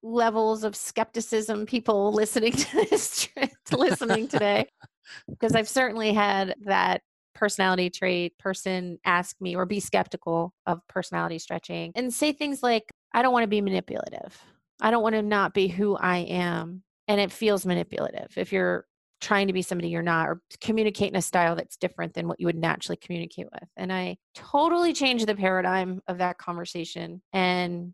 levels 0.03 0.63
of 0.63 0.75
skepticism 0.75 1.65
people 1.65 2.11
listening 2.13 2.51
to 2.51 2.87
this 2.89 3.29
listening 3.71 4.27
today 4.27 4.67
because 5.29 5.55
I've 5.55 5.69
certainly 5.69 6.13
had 6.13 6.55
that 6.65 7.01
personality 7.33 7.89
trait 7.89 8.37
person 8.37 8.99
ask 9.05 9.35
me 9.41 9.55
or 9.55 9.65
be 9.65 9.79
skeptical 9.79 10.53
of 10.67 10.79
personality 10.87 11.39
stretching 11.39 11.91
and 11.95 12.13
say 12.13 12.31
things 12.31 12.61
like 12.61 12.91
I 13.13 13.21
don't 13.21 13.33
want 13.33 13.43
to 13.43 13.47
be 13.47 13.61
manipulative. 13.61 14.39
I 14.81 14.91
don't 14.91 15.03
want 15.03 15.15
to 15.15 15.21
not 15.21 15.53
be 15.53 15.67
who 15.67 15.95
I 15.95 16.17
am. 16.17 16.83
And 17.07 17.19
it 17.19 17.31
feels 17.31 17.65
manipulative 17.65 18.37
if 18.37 18.51
you're 18.51 18.85
trying 19.21 19.47
to 19.47 19.53
be 19.53 19.61
somebody 19.61 19.87
you're 19.87 20.01
not 20.01 20.27
or 20.27 20.41
communicate 20.61 21.09
in 21.09 21.15
a 21.15 21.21
style 21.21 21.55
that's 21.55 21.77
different 21.77 22.13
than 22.13 22.27
what 22.27 22.39
you 22.39 22.45
would 22.45 22.57
naturally 22.57 22.97
communicate 22.97 23.47
with. 23.51 23.69
And 23.77 23.91
I 23.91 24.17
totally 24.35 24.93
changed 24.93 25.27
the 25.27 25.35
paradigm 25.35 26.01
of 26.07 26.17
that 26.17 26.37
conversation 26.37 27.21
and 27.31 27.93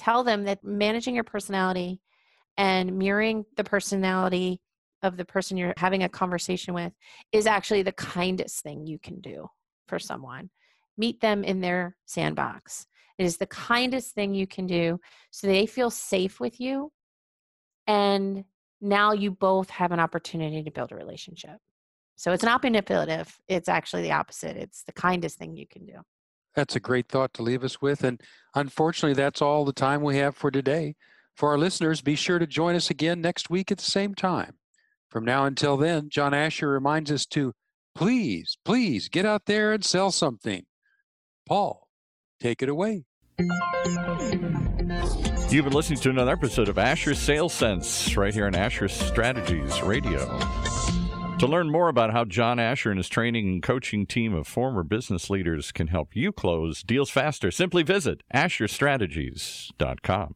tell 0.00 0.24
them 0.24 0.44
that 0.44 0.64
managing 0.64 1.14
your 1.14 1.24
personality 1.24 2.00
and 2.56 2.98
mirroring 2.98 3.44
the 3.56 3.64
personality 3.64 4.60
of 5.02 5.16
the 5.16 5.24
person 5.24 5.56
you're 5.56 5.74
having 5.76 6.02
a 6.02 6.08
conversation 6.08 6.72
with 6.72 6.92
is 7.32 7.46
actually 7.46 7.82
the 7.82 7.92
kindest 7.92 8.62
thing 8.62 8.86
you 8.86 8.98
can 8.98 9.20
do 9.20 9.46
for 9.88 9.98
someone. 9.98 10.48
Meet 10.96 11.20
them 11.20 11.44
in 11.44 11.60
their 11.60 11.96
sandbox. 12.06 12.86
It 13.18 13.24
is 13.24 13.36
the 13.36 13.46
kindest 13.46 14.14
thing 14.14 14.34
you 14.34 14.46
can 14.46 14.66
do 14.66 14.98
so 15.30 15.46
they 15.46 15.66
feel 15.66 15.90
safe 15.90 16.40
with 16.40 16.60
you. 16.60 16.90
And 17.86 18.44
now 18.80 19.12
you 19.12 19.30
both 19.30 19.68
have 19.68 19.92
an 19.92 20.00
opportunity 20.00 20.62
to 20.62 20.70
build 20.70 20.92
a 20.92 20.96
relationship. 20.96 21.58
So 22.16 22.32
it's 22.32 22.44
not 22.44 22.62
manipulative. 22.62 23.38
It's 23.48 23.68
actually 23.68 24.02
the 24.02 24.12
opposite. 24.12 24.56
It's 24.56 24.82
the 24.84 24.92
kindest 24.92 25.38
thing 25.38 25.56
you 25.56 25.66
can 25.66 25.84
do. 25.84 26.00
That's 26.54 26.76
a 26.76 26.80
great 26.80 27.08
thought 27.08 27.32
to 27.34 27.42
leave 27.42 27.64
us 27.64 27.80
with. 27.80 28.04
And 28.04 28.20
unfortunately, 28.54 29.14
that's 29.14 29.42
all 29.42 29.64
the 29.64 29.72
time 29.72 30.02
we 30.02 30.16
have 30.18 30.36
for 30.36 30.50
today. 30.50 30.96
For 31.36 31.50
our 31.50 31.58
listeners, 31.58 32.02
be 32.02 32.16
sure 32.16 32.38
to 32.38 32.46
join 32.46 32.74
us 32.74 32.90
again 32.90 33.20
next 33.20 33.50
week 33.50 33.70
at 33.70 33.78
the 33.78 33.84
same 33.84 34.14
time. 34.14 34.54
From 35.08 35.24
now 35.24 35.44
until 35.44 35.76
then, 35.76 36.08
John 36.08 36.34
Asher 36.34 36.68
reminds 36.68 37.10
us 37.10 37.26
to 37.26 37.52
please, 37.94 38.58
please 38.64 39.08
get 39.08 39.26
out 39.26 39.46
there 39.46 39.72
and 39.72 39.84
sell 39.84 40.10
something. 40.10 40.64
Paul, 41.46 41.88
take 42.40 42.62
it 42.62 42.68
away. 42.68 43.04
You've 45.50 45.64
been 45.64 45.72
listening 45.72 45.98
to 46.00 46.10
another 46.10 46.32
episode 46.32 46.68
of 46.68 46.78
Asher 46.78 47.14
Sales 47.14 47.54
Sense 47.54 48.16
right 48.16 48.32
here 48.32 48.46
on 48.46 48.54
Asher 48.54 48.86
Strategies 48.88 49.82
Radio. 49.82 50.38
To 51.40 51.46
learn 51.46 51.70
more 51.70 51.88
about 51.88 52.12
how 52.12 52.26
John 52.26 52.58
Asher 52.58 52.90
and 52.90 52.98
his 52.98 53.08
training 53.08 53.48
and 53.48 53.62
coaching 53.62 54.04
team 54.04 54.34
of 54.34 54.46
former 54.46 54.82
business 54.82 55.30
leaders 55.30 55.72
can 55.72 55.86
help 55.86 56.14
you 56.14 56.32
close 56.32 56.82
deals 56.82 57.08
faster, 57.08 57.50
simply 57.50 57.82
visit 57.82 58.22
asherstrategies.com. 58.34 60.34